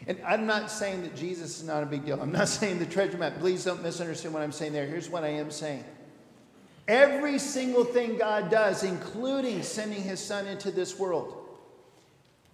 And 0.06 0.18
I'm 0.26 0.46
not 0.46 0.70
saying 0.70 1.02
that 1.02 1.14
Jesus 1.14 1.59
is 1.59 1.66
not 1.66 1.82
a 1.82 1.87
big 1.87 2.06
deal. 2.06 2.20
I'm 2.20 2.32
not 2.32 2.48
saying 2.48 2.78
the 2.78 2.87
treasure 2.87 3.18
map. 3.18 3.38
Please 3.38 3.64
don't 3.64 3.82
misunderstand 3.82 4.32
what 4.32 4.42
I'm 4.42 4.52
saying 4.52 4.72
there. 4.72 4.87
Here's 4.87 5.11
what 5.11 5.24
I 5.24 5.28
am 5.28 5.50
saying. 5.50 5.85
Every 6.88 7.38
single 7.38 7.85
thing 7.85 8.16
God 8.16 8.51
does, 8.51 8.85
including 8.85 9.62
sending 9.62 10.03
his 10.03 10.20
son 10.20 10.46
into 10.46 10.70
this 10.70 10.99
world, 10.99 11.46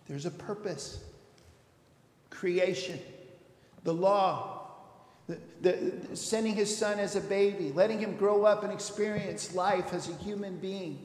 there's 0.09 0.27
a 0.27 0.31
purpose. 0.31 1.03
Creation, 2.31 2.99
the 3.85 3.93
law, 3.93 4.63
the, 5.29 5.39
the, 5.61 6.17
sending 6.17 6.55
his 6.55 6.75
son 6.75 6.99
as 6.99 7.15
a 7.15 7.21
baby, 7.21 7.73
letting 7.73 7.99
him 7.99 8.17
grow 8.17 8.45
up 8.45 8.65
and 8.65 8.73
experience 8.73 9.55
life 9.55 9.93
as 9.93 10.09
a 10.09 10.15
human 10.15 10.57
being. 10.59 10.99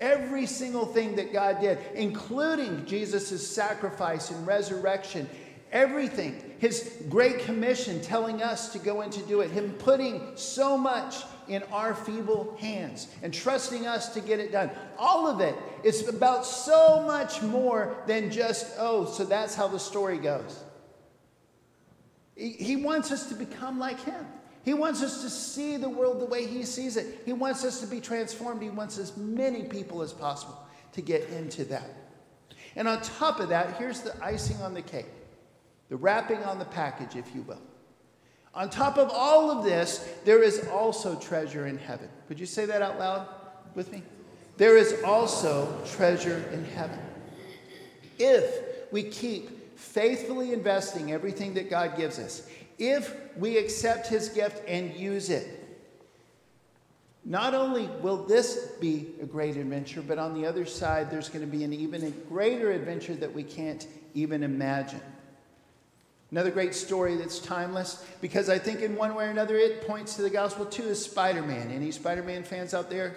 Every 0.00 0.46
single 0.46 0.86
thing 0.86 1.16
that 1.16 1.32
God 1.32 1.60
did, 1.60 1.78
including 1.94 2.84
Jesus' 2.86 3.46
sacrifice 3.46 4.30
and 4.30 4.46
resurrection, 4.46 5.28
everything, 5.70 6.43
his 6.58 6.92
great 7.08 7.40
commission 7.40 8.00
telling 8.00 8.42
us 8.42 8.72
to 8.72 8.78
go 8.78 9.00
and 9.00 9.12
to 9.12 9.20
do 9.22 9.40
it, 9.40 9.50
him 9.50 9.72
putting 9.72 10.32
so 10.36 10.78
much 10.78 11.16
in 11.48 11.62
our 11.64 11.94
feeble 11.94 12.56
hands 12.58 13.08
and 13.22 13.32
trusting 13.32 13.86
us 13.86 14.14
to 14.14 14.20
get 14.20 14.40
it 14.40 14.52
done. 14.52 14.70
All 14.98 15.26
of 15.26 15.40
it 15.40 15.54
is 15.82 16.08
about 16.08 16.46
so 16.46 17.02
much 17.02 17.42
more 17.42 17.96
than 18.06 18.30
just, 18.30 18.74
oh, 18.78 19.04
so 19.04 19.24
that's 19.24 19.54
how 19.54 19.68
the 19.68 19.78
story 19.78 20.18
goes. 20.18 20.62
He 22.36 22.76
wants 22.76 23.12
us 23.12 23.28
to 23.28 23.34
become 23.34 23.78
like 23.78 24.00
Him. 24.00 24.26
He 24.64 24.74
wants 24.74 25.02
us 25.02 25.22
to 25.22 25.30
see 25.30 25.76
the 25.76 25.88
world 25.88 26.20
the 26.20 26.24
way 26.24 26.46
He 26.46 26.64
sees 26.64 26.96
it. 26.96 27.20
He 27.24 27.32
wants 27.32 27.64
us 27.64 27.80
to 27.80 27.86
be 27.86 28.00
transformed. 28.00 28.62
He 28.62 28.70
wants 28.70 28.98
as 28.98 29.16
many 29.16 29.64
people 29.64 30.02
as 30.02 30.12
possible 30.12 30.58
to 30.92 31.02
get 31.02 31.28
into 31.28 31.64
that. 31.66 31.88
And 32.74 32.88
on 32.88 33.00
top 33.02 33.38
of 33.40 33.50
that, 33.50 33.76
here's 33.76 34.00
the 34.00 34.14
icing 34.24 34.60
on 34.62 34.74
the 34.74 34.82
cake 34.82 35.06
the 35.94 35.98
wrapping 35.98 36.42
on 36.42 36.58
the 36.58 36.64
package, 36.64 37.14
if 37.14 37.32
you 37.36 37.42
will. 37.42 37.62
On 38.52 38.68
top 38.68 38.98
of 38.98 39.10
all 39.10 39.48
of 39.48 39.62
this, 39.62 40.12
there 40.24 40.42
is 40.42 40.66
also 40.66 41.16
treasure 41.20 41.68
in 41.68 41.78
heaven. 41.78 42.08
Would 42.28 42.40
you 42.40 42.46
say 42.46 42.66
that 42.66 42.82
out 42.82 42.98
loud 42.98 43.28
with 43.76 43.92
me? 43.92 44.02
There 44.56 44.76
is 44.76 45.00
also 45.04 45.72
treasure 45.86 46.44
in 46.52 46.64
heaven. 46.64 46.98
If 48.18 48.90
we 48.90 49.04
keep 49.04 49.78
faithfully 49.78 50.52
investing 50.52 51.12
everything 51.12 51.54
that 51.54 51.70
God 51.70 51.96
gives 51.96 52.18
us, 52.18 52.48
if 52.76 53.14
we 53.36 53.56
accept 53.56 54.08
His 54.08 54.30
gift 54.30 54.64
and 54.66 54.92
use 54.94 55.30
it, 55.30 55.78
not 57.24 57.54
only 57.54 57.86
will 58.02 58.24
this 58.24 58.72
be 58.80 59.10
a 59.22 59.26
great 59.26 59.56
adventure, 59.56 60.02
but 60.02 60.18
on 60.18 60.34
the 60.34 60.44
other 60.44 60.66
side, 60.66 61.08
there's 61.08 61.28
going 61.28 61.48
to 61.48 61.56
be 61.56 61.62
an 61.62 61.72
even 61.72 62.12
greater 62.28 62.72
adventure 62.72 63.14
that 63.14 63.32
we 63.32 63.44
can't 63.44 63.86
even 64.12 64.42
imagine. 64.42 65.00
Another 66.34 66.50
great 66.50 66.74
story 66.74 67.14
that's 67.14 67.38
timeless 67.38 68.04
because 68.20 68.48
I 68.48 68.58
think 68.58 68.80
in 68.80 68.96
one 68.96 69.14
way 69.14 69.26
or 69.26 69.30
another 69.30 69.56
it 69.56 69.86
points 69.86 70.16
to 70.16 70.22
the 70.22 70.30
gospel 70.30 70.66
too 70.66 70.82
is 70.82 71.00
Spider 71.00 71.42
Man. 71.42 71.70
Any 71.70 71.92
Spider 71.92 72.24
Man 72.24 72.42
fans 72.42 72.74
out 72.74 72.90
there? 72.90 73.14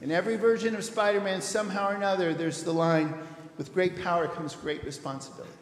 In 0.00 0.10
every 0.10 0.36
version 0.36 0.74
of 0.74 0.82
Spider 0.82 1.20
Man, 1.20 1.42
somehow 1.42 1.90
or 1.90 1.94
another, 1.94 2.32
there's 2.32 2.62
the 2.62 2.72
line 2.72 3.12
with 3.58 3.74
great 3.74 4.02
power 4.02 4.28
comes 4.28 4.56
great 4.56 4.82
responsibility. 4.82 5.52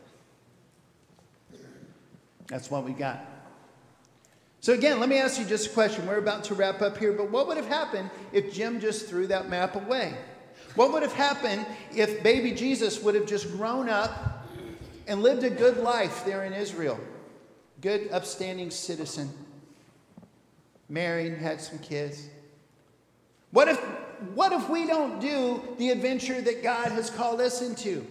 That's 2.46 2.70
what 2.70 2.84
we 2.84 2.92
got. 2.92 3.18
So, 4.60 4.72
again, 4.72 5.00
let 5.00 5.08
me 5.08 5.18
ask 5.18 5.40
you 5.40 5.44
just 5.44 5.66
a 5.66 5.70
question. 5.70 6.06
We're 6.06 6.18
about 6.18 6.44
to 6.44 6.54
wrap 6.54 6.82
up 6.82 6.98
here, 6.98 7.12
but 7.12 7.32
what 7.32 7.48
would 7.48 7.56
have 7.56 7.66
happened 7.66 8.10
if 8.32 8.54
Jim 8.54 8.78
just 8.78 9.08
threw 9.08 9.26
that 9.26 9.48
map 9.48 9.74
away? 9.74 10.14
What 10.76 10.92
would 10.92 11.02
have 11.02 11.14
happened 11.14 11.66
if 11.92 12.22
baby 12.22 12.52
Jesus 12.52 13.02
would 13.02 13.16
have 13.16 13.26
just 13.26 13.50
grown 13.50 13.88
up 13.88 14.41
and 15.06 15.22
lived 15.22 15.44
a 15.44 15.50
good 15.50 15.78
life 15.78 16.24
there 16.24 16.44
in 16.44 16.52
Israel? 16.52 16.98
Good, 17.80 18.10
upstanding 18.12 18.70
citizen, 18.70 19.30
married, 20.88 21.34
had 21.34 21.60
some 21.60 21.78
kids. 21.78 22.28
What 23.50 23.68
if, 23.68 23.78
what 24.34 24.52
if 24.52 24.68
we 24.68 24.86
don't 24.86 25.20
do 25.20 25.62
the 25.78 25.90
adventure 25.90 26.40
that 26.40 26.62
God 26.62 26.92
has 26.92 27.10
called 27.10 27.40
us 27.40 27.60
into? 27.60 28.06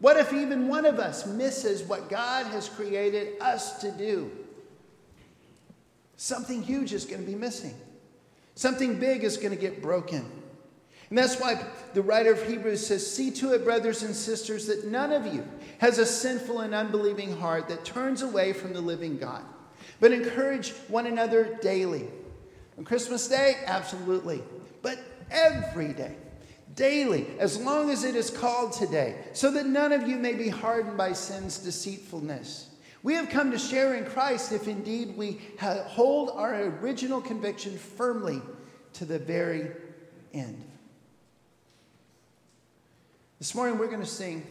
What 0.00 0.16
if 0.16 0.32
even 0.32 0.68
one 0.68 0.86
of 0.86 0.98
us 0.98 1.26
misses 1.26 1.82
what 1.82 2.08
God 2.08 2.46
has 2.46 2.68
created 2.68 3.40
us 3.40 3.78
to 3.80 3.90
do? 3.90 4.30
Something 6.16 6.62
huge 6.62 6.92
is 6.92 7.04
going 7.04 7.24
to 7.24 7.26
be 7.26 7.36
missing. 7.36 7.74
Something 8.54 9.00
big 9.00 9.24
is 9.24 9.36
going 9.36 9.50
to 9.50 9.60
get 9.60 9.82
broken. 9.82 10.24
And 11.08 11.18
that's 11.18 11.38
why 11.40 11.62
the 11.92 12.02
writer 12.02 12.32
of 12.32 12.46
Hebrews 12.46 12.86
says, 12.86 13.08
See 13.10 13.30
to 13.32 13.52
it, 13.52 13.64
brothers 13.64 14.02
and 14.02 14.14
sisters, 14.14 14.66
that 14.66 14.86
none 14.86 15.12
of 15.12 15.32
you 15.32 15.46
has 15.78 15.98
a 15.98 16.06
sinful 16.06 16.60
and 16.60 16.74
unbelieving 16.74 17.36
heart 17.36 17.68
that 17.68 17.84
turns 17.84 18.22
away 18.22 18.52
from 18.52 18.72
the 18.72 18.80
living 18.80 19.18
God, 19.18 19.44
but 20.00 20.12
encourage 20.12 20.70
one 20.88 21.06
another 21.06 21.58
daily. 21.60 22.08
On 22.78 22.84
Christmas 22.84 23.28
Day, 23.28 23.56
absolutely, 23.66 24.42
but 24.82 24.98
every 25.30 25.92
day 25.92 26.16
daily, 26.74 27.26
as 27.38 27.58
long 27.58 27.90
as 27.90 28.04
it 28.04 28.14
is 28.14 28.30
called 28.30 28.72
today, 28.72 29.16
so 29.32 29.50
that 29.52 29.66
none 29.66 29.92
of 29.92 30.08
you 30.08 30.16
may 30.16 30.34
be 30.34 30.48
hardened 30.48 30.96
by 30.96 31.12
sin's 31.12 31.58
deceitfulness. 31.58 32.70
We 33.02 33.14
have 33.14 33.28
come 33.28 33.50
to 33.50 33.58
share 33.58 33.94
in 33.94 34.06
Christ 34.06 34.52
if 34.52 34.66
indeed 34.66 35.16
we 35.16 35.40
hold 35.60 36.30
our 36.30 36.54
original 36.54 37.20
conviction 37.20 37.76
firmly 37.76 38.40
to 38.94 39.04
the 39.04 39.18
very 39.18 39.70
end. 40.32 40.64
This 43.44 43.54
morning 43.54 43.76
we're 43.76 43.88
going 43.88 44.00
to 44.00 44.06
sing 44.06 44.42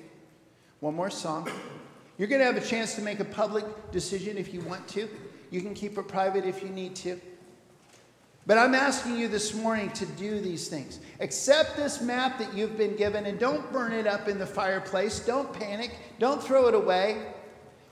one 0.80 0.94
more 0.94 1.10
song. 1.10 1.50
You're 2.20 2.28
going 2.28 2.42
to 2.42 2.46
have 2.46 2.58
a 2.58 2.62
chance 2.64 2.94
to 2.94 3.02
make 3.02 3.20
a 3.20 3.26
public 3.26 3.66
decision 3.92 4.38
if 4.38 4.54
you 4.54 4.62
want 4.62 4.88
to. 4.90 5.10
You 5.50 5.62
can 5.62 5.74
keep 5.74 5.98
it 5.98 6.08
private 6.08 6.46
if 6.46 6.62
you 6.62 6.70
need 6.70 6.96
to. 6.98 7.20
But 8.46 8.60
I'm 8.60 8.76
asking 8.76 9.18
you 9.18 9.28
this 9.28 9.56
morning 9.56 9.90
to 9.94 10.06
do 10.06 10.40
these 10.40 10.68
things. 10.68 11.00
Accept 11.22 11.76
this 11.76 12.02
map 12.02 12.38
that 12.38 12.54
you've 12.54 12.78
been 12.78 12.96
given 12.96 13.26
and 13.26 13.40
don't 13.40 13.74
burn 13.74 13.94
it 13.94 14.06
up 14.06 14.28
in 14.28 14.38
the 14.38 14.46
fireplace. 14.46 15.22
Don't 15.22 15.52
panic. 15.52 15.98
Don't 16.20 16.44
throw 16.44 16.68
it 16.68 16.76
away. 16.76 17.34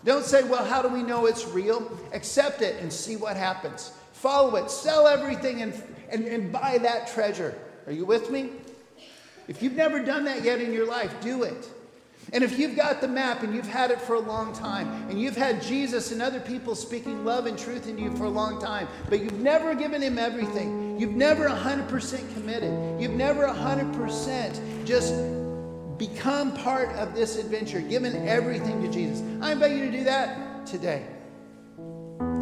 Don't 0.05 0.23
say, 0.23 0.43
well, 0.43 0.63
how 0.63 0.83
do 0.83 0.87
we 0.87 1.01
know 1.01 1.25
it's 1.25 1.47
real? 1.47 1.97
Accept 2.13 2.61
it 2.61 2.79
and 2.79 2.93
see 2.93 3.15
what 3.15 3.35
happens. 3.35 3.91
Follow 4.13 4.55
it. 4.57 4.69
Sell 4.69 5.07
everything 5.07 5.63
and, 5.63 5.73
and, 6.11 6.25
and 6.25 6.51
buy 6.51 6.77
that 6.77 7.07
treasure. 7.07 7.57
Are 7.87 7.91
you 7.91 8.05
with 8.05 8.29
me? 8.29 8.51
If 9.47 9.61
you've 9.61 9.75
never 9.75 10.03
done 10.03 10.25
that 10.25 10.43
yet 10.43 10.61
in 10.61 10.73
your 10.73 10.87
life, 10.87 11.13
do 11.21 11.43
it. 11.43 11.69
And 12.33 12.43
if 12.43 12.57
you've 12.57 12.75
got 12.75 13.01
the 13.01 13.07
map 13.07 13.43
and 13.43 13.53
you've 13.53 13.67
had 13.67 13.91
it 13.91 13.99
for 13.99 14.13
a 14.15 14.19
long 14.19 14.53
time, 14.53 14.87
and 15.09 15.19
you've 15.19 15.35
had 15.35 15.61
Jesus 15.61 16.11
and 16.11 16.21
other 16.21 16.39
people 16.39 16.75
speaking 16.75 17.25
love 17.25 17.45
and 17.45 17.57
truth 17.57 17.87
into 17.87 18.03
you 18.03 18.15
for 18.15 18.25
a 18.25 18.29
long 18.29 18.61
time, 18.61 18.87
but 19.09 19.21
you've 19.21 19.39
never 19.39 19.75
given 19.75 20.01
him 20.01 20.17
everything, 20.17 20.99
you've 20.99 21.15
never 21.15 21.49
100% 21.49 22.33
committed, 22.33 23.01
you've 23.01 23.11
never 23.11 23.47
100% 23.47 24.85
just 24.85 25.13
become 25.97 26.55
part 26.57 26.89
of 26.95 27.13
this 27.13 27.37
adventure, 27.37 27.81
given 27.81 28.27
everything 28.27 28.81
to 28.81 28.91
Jesus, 28.91 29.21
I 29.41 29.51
invite 29.51 29.73
you 29.73 29.85
to 29.85 29.91
do 29.91 30.03
that 30.05 30.65
today. 30.65 31.05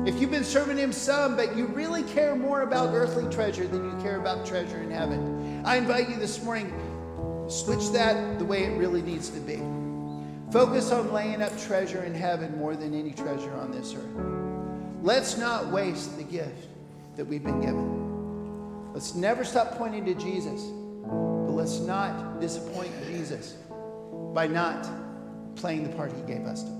If 0.05 0.21
you've 0.21 0.31
been 0.31 0.45
serving 0.45 0.77
him 0.77 0.93
some, 0.93 1.35
but 1.35 1.57
you 1.57 1.65
really 1.65 2.03
care 2.03 2.35
more 2.35 2.61
about 2.61 2.93
earthly 2.93 3.29
treasure 3.33 3.67
than 3.67 3.83
you 3.83 4.01
care 4.01 4.17
about 4.17 4.45
treasure 4.45 4.77
in 4.81 4.89
heaven, 4.89 5.61
I 5.65 5.75
invite 5.75 6.09
you 6.09 6.15
this 6.15 6.41
morning 6.41 6.73
Switch 7.49 7.89
that 7.89 8.37
the 8.37 8.45
way 8.45 8.63
it 8.63 8.77
really 8.77 9.01
needs 9.01 9.29
to 9.29 9.39
be. 9.39 9.57
Focus 10.51 10.91
on 10.91 11.11
laying 11.11 11.41
up 11.41 11.57
treasure 11.59 12.03
in 12.03 12.13
heaven 12.13 12.57
more 12.57 12.75
than 12.75 12.93
any 12.93 13.11
treasure 13.11 13.53
on 13.55 13.71
this 13.71 13.93
earth. 13.93 15.03
Let's 15.03 15.37
not 15.37 15.67
waste 15.67 16.15
the 16.17 16.23
gift 16.23 16.67
that 17.15 17.25
we've 17.25 17.43
been 17.43 17.59
given. 17.59 18.93
Let's 18.93 19.15
never 19.15 19.43
stop 19.43 19.77
pointing 19.77 20.05
to 20.05 20.13
Jesus, 20.13 20.63
but 21.03 21.53
let's 21.53 21.79
not 21.79 22.39
disappoint 22.39 22.91
Jesus 23.07 23.55
by 24.33 24.47
not 24.47 24.87
playing 25.55 25.83
the 25.83 25.95
part 25.95 26.11
he 26.11 26.21
gave 26.31 26.45
us 26.45 26.63
to 26.63 26.78